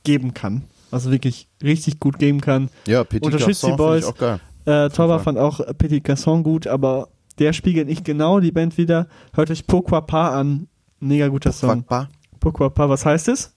[0.04, 0.64] geben kann.
[0.90, 2.68] Also wirklich richtig gut geben kann.
[2.86, 4.04] Ja, Petit Unterstützt Garçon die Boys.
[4.04, 4.40] auch geil.
[4.64, 5.18] Äh, Fall.
[5.20, 9.08] fand auch Petit Garçon gut, aber der spiegelt nicht genau die Band wieder.
[9.32, 10.68] Hört euch Pourquoi Pas an.
[11.00, 11.84] Mega guter Song.
[11.84, 12.08] Quackbar.
[12.40, 13.53] Pourquoi Pas, was heißt es?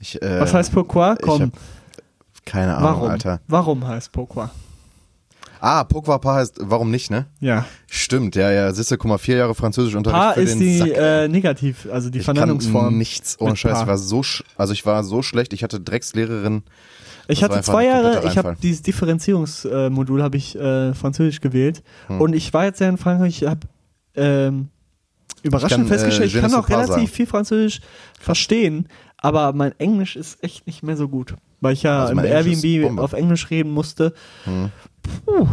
[0.00, 1.14] Ich, äh, Was heißt Pourquoi?
[1.14, 1.52] ich Komm,
[2.44, 3.10] keine Ahnung, warum?
[3.10, 3.40] Alter.
[3.48, 4.48] Warum heißt Pourquoi?
[5.60, 7.24] Ah, Pourquoi heißt, warum nicht, ne?
[7.40, 7.64] Ja.
[7.86, 8.70] Stimmt, ja, ja.
[8.70, 12.10] Du, guck mal, vier Jahre Französischunterricht Paar für ist den die Sack, äh, negativ, also
[12.10, 12.98] die ich kann Verneinungsform.
[12.98, 13.80] nichts ohne Scheiß.
[13.80, 14.22] Ich war so,
[14.58, 15.54] also ich war so schlecht.
[15.54, 16.64] Ich hatte Dreckslehrerin.
[17.28, 22.20] Ich hatte zwei Jahre, ich habe dieses Differenzierungsmodul habe ich äh, Französisch gewählt Hm.
[22.20, 23.60] und ich war jetzt ja in Frankreich, ich habe
[24.14, 24.68] ähm,
[25.42, 27.80] überraschend Ich kann, äh, festgestellt, ich je kann auch pas relativ viel Französisch
[28.20, 28.88] verstehen,
[29.24, 32.98] aber mein Englisch ist echt nicht mehr so gut, weil ich ja Also im Airbnb
[33.00, 34.12] auf Englisch reden musste.
[34.44, 34.70] Hm.
[35.24, 35.48] Puh.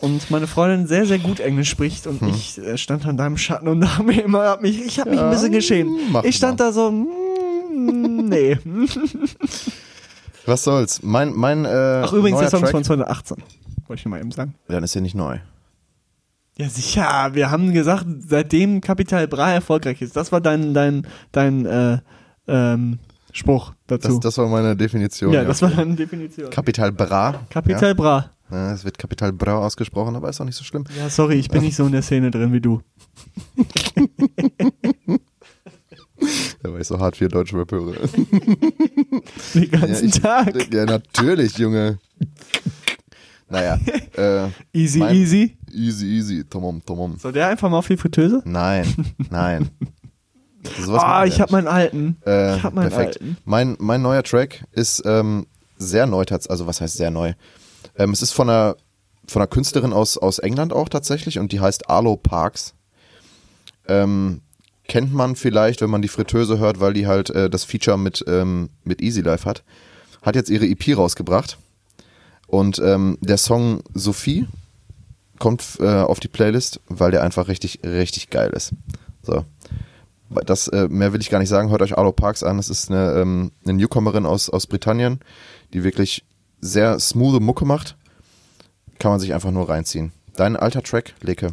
[0.00, 2.28] Und meine Freundin sehr, sehr gut Englisch spricht und Hm.
[2.28, 5.18] ich äh, stand an deinem Schatten und habe mir immer, hab mich, ich habe mich
[5.18, 5.90] ein bisschen geschämt.
[6.12, 6.66] mach Ich stand mal.
[6.66, 8.58] da so, mm, nee.
[10.46, 11.02] Was soll's?
[11.02, 13.38] Mein, mein, äh, Ach, übrigens, der Song ist Track, von 2018.
[13.88, 14.54] Wollte ich mal eben sagen.
[14.68, 15.38] Dann ist ja nicht neu.
[16.56, 17.30] Ja, sicher.
[17.32, 20.14] Wir haben gesagt, seitdem Capital Bra erfolgreich ist.
[20.14, 21.98] Das war dein, dein, dein äh,
[22.48, 22.98] ähm,
[23.32, 24.08] Spruch dazu.
[24.08, 25.32] Das, das war meine Definition.
[25.32, 26.50] ja, das war deine Definition.
[26.50, 27.46] Kapital Bra.
[27.50, 28.30] Capital Bra.
[28.50, 30.84] Ja, es wird Kapital Bra ausgesprochen, aber ist auch nicht so schlimm.
[30.96, 32.80] Ja, sorry, ich bin nicht so in der Szene drin wie du.
[36.64, 37.94] Ja, weil ich so hart für Deutschrap höre.
[39.54, 40.74] Den ganzen ja, ich, Tag.
[40.74, 41.98] Ja, natürlich, Junge.
[43.48, 43.78] Naja,
[44.16, 45.56] äh, Easy, mein- easy.
[45.72, 46.44] easy, easy.
[46.44, 47.16] Tomom, tomom.
[47.18, 48.42] Soll der einfach mal auf die Fritteuse?
[48.44, 48.84] Nein,
[49.30, 49.70] nein.
[50.80, 51.52] Sowas Ah, ich hab nicht.
[51.52, 52.16] meinen alten.
[52.26, 53.20] Äh, ich hab meinen perfekt.
[53.20, 53.36] alten.
[53.44, 55.46] Mein, mein neuer Track ist ähm,
[55.76, 57.34] sehr neu, also was heißt sehr neu?
[57.96, 58.76] Ähm, es ist von einer,
[59.26, 62.74] von einer Künstlerin aus, aus England auch tatsächlich und die heißt Arlo Parks.
[63.86, 64.42] Ähm,
[64.86, 68.24] kennt man vielleicht, wenn man die Fritteuse hört, weil die halt äh, das Feature mit,
[68.26, 69.62] ähm, mit Easy Life hat.
[70.22, 71.58] Hat jetzt ihre EP rausgebracht.
[72.46, 74.46] Und ähm, der Song Sophie
[75.38, 78.72] kommt äh, auf die Playlist, weil der einfach richtig, richtig geil ist.
[79.22, 79.44] So.
[80.44, 81.70] Das, äh, mehr will ich gar nicht sagen.
[81.70, 82.56] Hört euch Arlo Parks an.
[82.58, 85.20] Das ist eine, ähm, eine Newcomerin aus, aus Britannien,
[85.72, 86.24] die wirklich
[86.60, 87.96] sehr smooth Mucke macht.
[88.98, 90.12] Kann man sich einfach nur reinziehen.
[90.36, 91.52] Dein alter Track, Leke.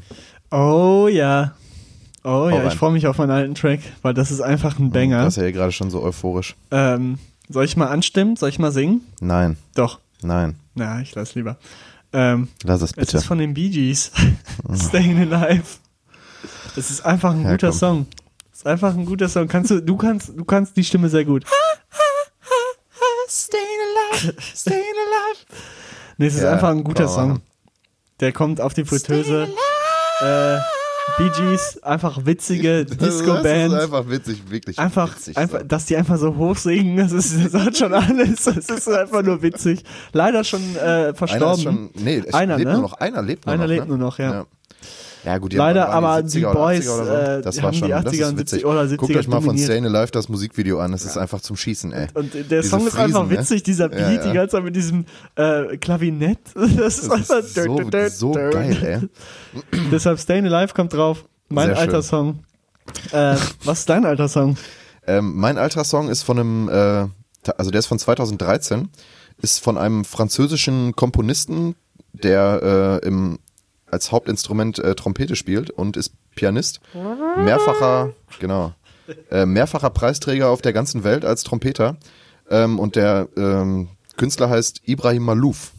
[0.52, 1.54] Oh ja.
[2.24, 2.68] Oh ja, rein.
[2.68, 5.20] ich freue mich auf meinen alten Track, weil das ist einfach ein Banger.
[5.24, 6.56] Das ist ja hier gerade schon so euphorisch.
[6.72, 7.20] Ähm,
[7.50, 8.36] soll ich mal anstimmen?
[8.36, 9.02] Soll ich mal singen?
[9.22, 10.00] Nein, Doch.
[10.24, 10.56] nein.
[10.74, 11.58] Na, ich lass lieber.
[12.14, 13.18] Ähm, Lass es es bitte.
[13.18, 14.12] ist von den Bee Gees.
[14.88, 15.64] Staying Alive.
[16.76, 17.78] Es ist einfach ein Ja, guter komm.
[17.78, 18.06] Song.
[18.56, 19.50] Es ist einfach ein guter Song.
[19.50, 21.44] Kannst du, du kannst, du kannst die Stimme sehr gut.
[23.28, 23.64] Staying
[24.14, 25.46] alive, staying alive.
[26.18, 27.42] Nee, es ist Ja, einfach ein guter Song.
[28.22, 29.50] Der kommt auf die Fritteuse.
[30.22, 30.58] Äh,
[31.18, 33.74] Bee Gees, einfach witzige Disco-Band.
[33.74, 35.36] Das ist einfach witzig, wirklich Einfach, witzig.
[35.38, 35.66] einfach, so.
[35.66, 38.46] dass die einfach so hoch singen, das, ist, das hat schon alles.
[38.46, 39.84] Das ist einfach nur witzig.
[40.14, 41.56] Leider schon äh, Einer verstorben.
[41.58, 42.74] ist schon, nee, Einer, lebt ne?
[42.76, 43.70] nur noch, einer lebt nur Einer noch.
[43.70, 43.90] lebt ne?
[43.90, 44.32] nur noch, ja.
[44.32, 44.46] ja.
[45.26, 47.12] Ja, gut, die Leider, waren aber die 70er oder Boys, 80er oder so.
[47.12, 48.64] äh, das die war haben die schon, das 80er ist und witzig.
[48.64, 49.58] 70er oder 70er Guckt euch mal von.
[49.58, 52.08] Staying Alive das Musikvideo an, das ist einfach zum Schießen, ey.
[52.14, 53.40] Und der Diese Song ist Friesen, einfach ne?
[53.40, 54.28] witzig, dieser Ja, Beat, ja.
[54.30, 55.06] die ganze Zeit mit diesem
[55.36, 56.38] äh, Klavinett.
[56.56, 59.10] Das ist Das einfach ist so, so geil,
[59.74, 59.80] ey.
[59.92, 61.26] Deshalb Staying Alive kommt drauf.
[61.50, 62.04] Mein Sehr alter schön.
[62.04, 62.40] Song.
[63.12, 64.58] Äh, was ist dein alter Song?
[65.08, 67.08] Ähm, mein alter Song ist von einem, äh,
[67.58, 68.90] also der ist von 2013,
[69.42, 71.76] ist von einem französischen Komponisten,
[72.14, 73.40] der äh, im,
[73.96, 76.82] als Hauptinstrument äh, Trompete spielt und ist Pianist.
[77.46, 78.74] Mehrfacher, genau,
[79.32, 81.96] äh, mehrfacher Preisträger auf der ganzen Welt als Trompeter.
[82.50, 83.88] Ähm, und der ähm,
[84.18, 85.72] Künstler heißt Ibrahim Malouf.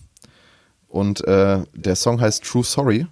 [0.89, 3.07] Und äh, der Song heißt True Sorry.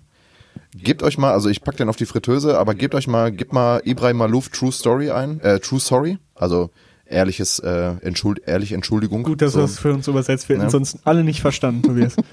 [0.74, 3.52] Gebt euch mal, also ich pack den auf die Fritteuse, aber gebt euch mal, gebt
[3.52, 6.70] mal Ibrahim Malouf True Story ein, äh, True Sorry, also
[7.06, 9.22] ehrliches, äh, Entschuld, ehrliche Entschuldigung.
[9.22, 9.60] Gut, dass so.
[9.60, 10.48] das für uns übersetzt.
[10.48, 10.70] Wir hätten Ja.
[10.70, 12.16] sonst alle nicht verstanden, Tobias.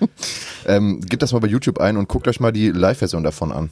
[0.68, 3.72] Ähm, gebt das mal bei YouTube ein und guckt euch mal die Live-Version davon an.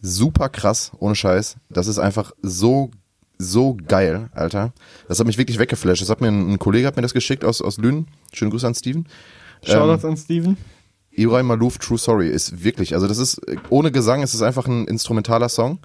[0.00, 1.56] Super krass, ohne Scheiß.
[1.70, 2.92] Das ist einfach so,
[3.36, 4.72] so geil, Alter.
[5.08, 6.02] Das hat mich wirklich weggeflasht.
[6.02, 8.06] Das hat mir ein, ein Kollege hat mir das geschickt aus, aus Lünen.
[8.32, 9.06] Schönen Gruß an Steven.
[9.64, 10.56] Shoutouts an Steven.
[11.10, 14.86] Ibrahim Malouf True Sorry ist wirklich, also das ist ohne Gesang, es ist einfach ein
[14.86, 15.78] instrumentaler Song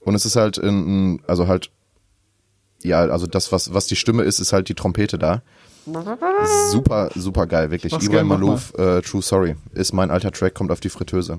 [0.00, 1.70] und es ist halt ein also halt
[2.82, 5.42] ja, also das was was die Stimme ist, ist halt die Trompete da.
[6.70, 7.92] Super super geil, wirklich.
[7.92, 11.36] Mach's Ibrahim Malouf äh, True Sorry ist mein alter Track, kommt auf die Fritteuse.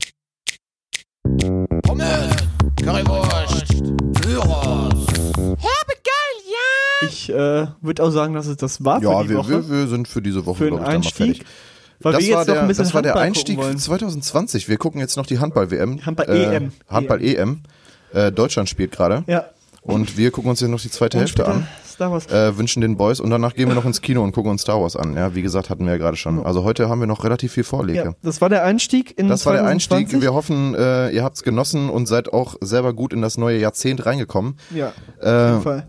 [7.03, 9.49] Ich äh, würde auch sagen, dass es das war Ja, für die wir, Woche.
[9.49, 11.35] wir, wir sind für diese Woche für den glaub ich, dann mal Einstieg.
[11.37, 11.45] fertig.
[11.99, 13.77] Weil das wir jetzt war der, noch ein bisschen das war der Einstieg gucken wollen.
[13.77, 14.69] für 2020.
[14.69, 16.05] Wir gucken jetzt noch die Handball-WM.
[16.05, 16.65] Handball-EM.
[16.67, 17.61] Äh, Handball-EM.
[18.13, 19.23] Äh, Deutschland spielt gerade.
[19.27, 19.45] Ja.
[19.81, 21.67] Und wir gucken uns jetzt noch die zweite Und Hälfte an.
[21.87, 22.27] Star Wars.
[22.27, 24.79] äh, wünschen den Boys und danach gehen wir noch ins Kino und gucken uns Star
[24.81, 25.15] Wars an.
[25.15, 26.43] Ja, wie gesagt, hatten wir ja gerade schon.
[26.45, 27.99] Also heute haben wir noch relativ viel Vorlege.
[27.99, 29.97] ja, das war der Einstieg in Das war der 2020.
[30.05, 30.21] Einstieg.
[30.21, 34.05] Wir hoffen, äh, ihr habt's genossen und seid auch selber gut in das neue Jahrzehnt
[34.05, 34.55] reingekommen.
[34.73, 35.87] Ja, auf Äh, jeden Fall.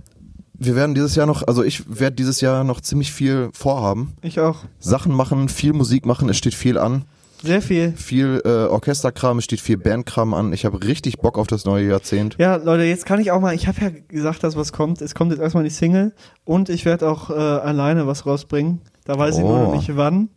[0.55, 4.15] wir werden dieses Jahr noch, also ich werde dieses Jahr noch ziemlich viel vorhaben.
[4.23, 4.57] Ich auch.
[4.81, 7.05] Sachen machen, viel Musik machen, es steht viel an.
[7.43, 7.93] Sehr viel.
[7.97, 10.53] Viel äh, Orchesterkram, es steht viel Bandkram an.
[10.53, 12.37] Ich habe richtig Bock auf das neue Jahrzehnt.
[12.39, 15.01] Ja, Leute, jetzt kann ich auch mal, ich habe ja gesagt, dass was kommt.
[15.03, 16.13] Es kommt jetzt erstmal die Single
[16.45, 18.81] und ich werde auch äh, alleine was rausbringen.
[19.05, 19.65] Da weiß ich nur Oh.
[19.65, 20.29] noch nicht wann.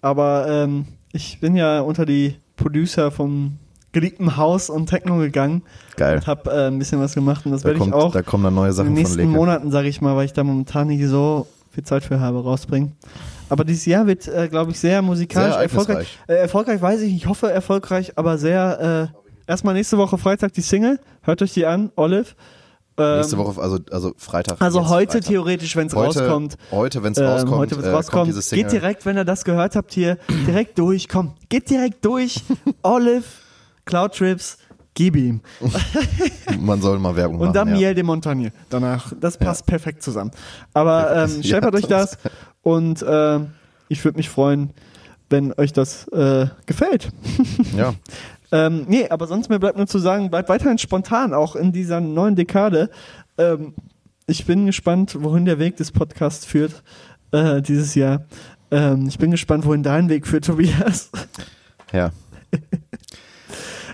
[0.00, 3.58] Aber ähm, ich bin ja unter die Producer vom
[3.92, 5.62] geliebten Haus und Techno gegangen
[5.96, 6.16] Geil.
[6.16, 8.44] und habe äh, ein bisschen was gemacht und das Da, werde ich auch da kommen
[8.44, 9.30] dann neue in Sachen den von nächsten.
[9.32, 12.92] Monaten, sage ich mal, weil ich da momentan nicht so viel Zeit für habe, rausbringen.
[13.48, 16.18] Aber dieses Jahr wird, äh, glaube ich, sehr musikalisch Sehr erfolgreich.
[16.26, 19.10] Äh, erfolgreich weiß ich, nicht, ich hoffe erfolgreich, aber sehr,
[19.46, 21.00] äh, erstmal nächste Woche Freitag die Single.
[21.22, 22.26] Hört euch die an, Olive.
[22.98, 24.60] Ähm, Nächste Woche, also, also Freitag.
[24.60, 25.28] Also heute Freitag.
[25.28, 26.56] theoretisch, wenn es rauskommt.
[26.72, 28.64] heute wenn es Ähm, rauskommt, heute, wenn's äh, rauskommt, Single.
[28.64, 31.08] geht direkt, wenn ihr das gehört habt, hier direkt durch.
[31.08, 32.42] Komm, geht direkt durch.
[32.82, 33.22] Olive,
[33.84, 34.58] Cloud Trips,
[34.94, 35.40] gib ihm.
[36.58, 37.54] Man soll mal Werbung Und machen.
[37.54, 37.74] dann ja.
[37.74, 39.12] Miel de Montagne danach.
[39.20, 40.32] Das passt perfekt zusammen.
[40.74, 42.18] Aber ähm, Ja, scheppert euch das
[42.62, 43.40] und äh,
[43.88, 44.70] ich würde mich freuen,
[45.30, 47.10] wenn euch das äh, gefällt.
[47.76, 47.94] Ja,
[48.50, 52.00] Ähm, nee, aber sonst mir bleibt nur zu sagen, bleibt weiterhin spontan, auch in dieser
[52.00, 52.90] neuen Dekade.
[53.36, 53.74] Ähm,
[54.26, 56.82] ich bin gespannt, wohin der Weg des Podcasts führt
[57.32, 58.24] äh, dieses Jahr.
[58.70, 61.10] Ähm, ich bin gespannt, wohin dein Weg führt, Tobias.
[61.92, 62.10] ja.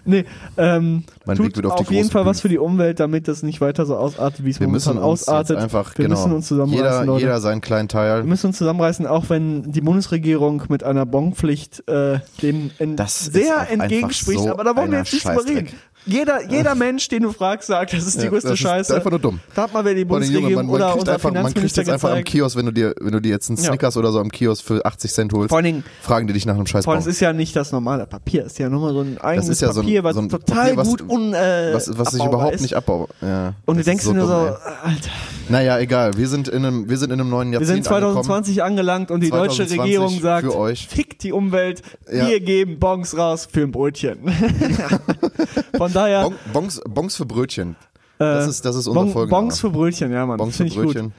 [0.17, 0.25] nee,
[0.57, 2.31] ähm, Mein tut auf auf jeden Fall Bühne.
[2.31, 5.57] was für die Umwelt, damit das nicht weiter so ausartet, wie es Wir momentan ausartet.
[5.57, 7.21] einfach, Wir genau, müssen uns zusammenreißen, jeder, Leute.
[7.25, 8.25] jeder seinen kleinen Wir Teil.
[8.25, 14.41] müssen uns zusammenreißen, auch wenn die Bundesregierung mit einer Bonpflicht äh, dem sehr einfach entgegenspricht.
[14.41, 15.69] so aber da wollen wir jetzt nicht drüber reden.
[16.07, 18.95] Jeder, jeder Mensch, den du fragst, sagt, das ist die Ja, größte das ist Scheiße.
[18.95, 19.41] einfach nur dumm.
[19.55, 21.55] Da hat mal wer die allem, Junge, Bundesregierung man, man, oder kriegt unser einfach, man
[21.55, 22.25] kriegt jetzt einfach am.
[22.25, 23.65] Kiosk, wenn du dir, wenn du dir jetzt einen Ja.
[23.65, 26.45] Snickers oder so am Kiosk für 80 Cent holst, Vor allen Dingen, fragen die dich
[26.45, 28.69] nach einem scheiß vor allem, es ist ja nicht das normale Papier, es ist ja
[28.69, 30.77] nur mal so ein eigenes ist ja so ein- Papier, was so ein total Papier,
[30.77, 32.61] was- gut un, äh, Was, was sich überhaupt ist.
[32.61, 33.09] nicht abbaut.
[33.23, 34.49] Ja, Und du das denkst ist dir nur so, ey.
[34.83, 35.11] Alter,
[35.49, 36.17] Naja, egal.
[36.17, 39.21] Wir sind in einem, wir sind in einem neuen wir Jahrzehnt sind 2020 angelangt und
[39.23, 41.83] die deutsche 2020 Regierung sagt, fickt die Umwelt,
[42.13, 42.29] Ja.
[42.29, 44.19] wir geben Bons raus für ein Brötchen.
[45.77, 46.25] Von daher.
[46.25, 47.77] Bon, Bons, Bons für Brötchen.
[48.19, 49.43] Das ist, das ist unser Bon, Folgenname.
[49.47, 50.87] Bons für Brötchen, ja Mann, Bons für ich gut.
[50.87, 51.13] Brötchen.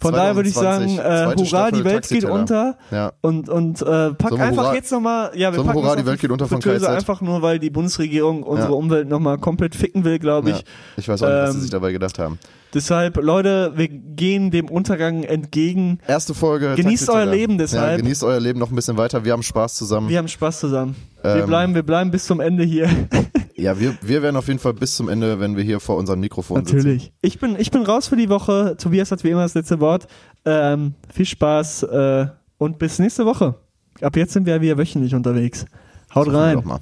[0.00, 2.78] Von daher würde ich sagen, 2020, äh, hurra, Staffel die Welt geht unter.
[2.90, 3.12] Ja.
[3.20, 6.06] Und, und äh, pack Sollen einfach hurra- jetzt nochmal, ja, wir sollen packen hurra, die
[6.06, 6.84] Welt geht unter von KZ?
[6.86, 8.74] einfach nur, weil die Bundesregierung unsere Ja.
[8.76, 10.56] Umwelt nochmal komplett ficken will, glaube Ja.
[10.56, 10.64] ich.
[10.96, 12.38] Ich weiß auch nicht, was sie Ähm, sich dabei gedacht haben.
[12.72, 15.98] Deshalb, Leute, wir gehen dem Untergang entgegen.
[16.06, 16.74] Erste Folge.
[16.76, 17.92] Genießt euer Leben deshalb.
[17.92, 19.24] Ja, genießt euer Leben noch ein bisschen weiter.
[19.24, 20.08] Wir haben Spaß zusammen.
[20.08, 20.94] Wir haben Spaß zusammen.
[21.22, 22.88] wir, Ähm, bleiben, wir bleiben bis zum Ende hier.
[23.56, 26.20] ja, wir, wir werden auf jeden Fall bis zum Ende, wenn wir hier vor unserem
[26.20, 26.76] Mikrofon sitzen.
[26.76, 27.12] Natürlich.
[27.22, 28.76] Ich bin, ich bin raus für die Woche.
[28.78, 30.06] Tobias hat wie immer das letzte Wort.
[30.44, 32.26] Ähm, viel Spaß äh,
[32.58, 33.56] und bis nächste Woche.
[34.00, 35.66] Ab jetzt sind wir wieder wöchentlich unterwegs.
[36.14, 36.80] Haut wir rein.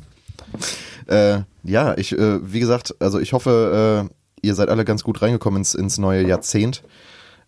[1.06, 4.14] Äh, ja, ich, äh, wie gesagt, also ich hoffe, äh,
[4.48, 6.82] ihr seid alle ganz gut reingekommen ins, ins neue Jahrzehnt.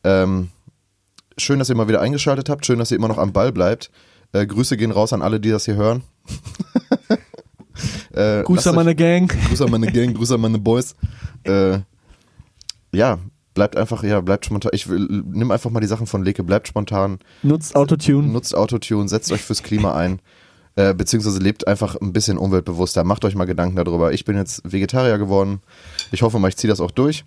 [0.04, 0.48] Ähm,
[1.36, 2.64] schön, dass ihr mal wieder eingeschaltet habt.
[2.64, 3.90] Schön, dass ihr immer noch am Ball bleibt.
[4.32, 6.02] Äh, Grüße gehen raus an alle, die das hier hören.
[8.12, 9.28] äh, Gruß an meine Gang.
[9.48, 10.94] Grüße an meine Gang, Grüße an meine Boys.
[11.44, 11.80] Äh,
[12.92, 13.18] ja,
[13.54, 14.70] bleibt einfach, ja, bleibt spontan.
[14.74, 18.28] Ich will, nimm einfach mal die Sachen von Leke, bleibt spontan, Nutzt Autotune.
[18.28, 20.20] nutzt Autotune, setzt euch fürs Klima ein.
[20.80, 23.04] Äh, beziehungsweise lebt einfach ein bisschen umweltbewusster.
[23.04, 24.12] Macht euch mal Gedanken darüber.
[24.12, 25.60] Ich bin jetzt Vegetarier geworden.
[26.12, 27.24] Ich hoffe mal, ich ziehe das auch durch.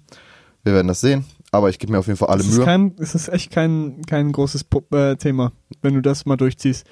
[0.64, 1.26] Wir werden das sehen.
[1.52, 2.66] Aber ich gebe mir auf jeden Fall alle Es Mühe.
[2.66, 5.52] kein, es ist echt kein, kein großes äh, Thema,
[5.84, 6.86] wenn du das mal durchziehst.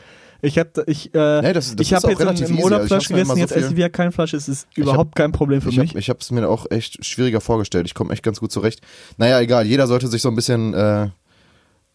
[0.43, 2.59] Ich habe ich, äh, Nee, das- das ich hab auch jetzt relativ im.
[2.59, 4.34] Urlaub Fleisch gegessen, so jetzt esse ich wieder kein Fleisch.
[4.34, 5.91] Es ist überhaupt kein Problem für ich mich.
[5.91, 7.86] Hab, ich habe es mir auch echt schwieriger vorgestellt.
[7.88, 8.82] Ich komme echt ganz gut zurecht.
[9.18, 9.66] Naja, egal.
[9.66, 11.09] Jeder sollte sich so ein bisschen äh,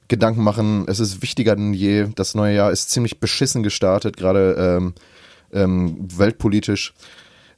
[0.08, 0.86] Gedanken machen.
[0.88, 2.08] Es ist wichtiger denn je.
[2.14, 4.94] Das neue Jahr ist ziemlich beschissen gestartet, gerade ähm,
[5.52, 6.94] ähm, weltpolitisch.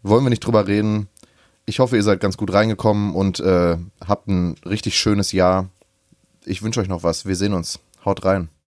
[0.02, 1.08] Wollen wir nicht drüber reden.
[1.66, 3.76] Ich hoffe, ihr seid ganz gut reingekommen und äh,
[4.06, 5.68] habt ein richtig schönes Jahr.
[6.46, 7.26] Ich wünsche euch noch was.
[7.26, 7.78] Wir sehen uns.
[8.04, 8.48] Haut rein.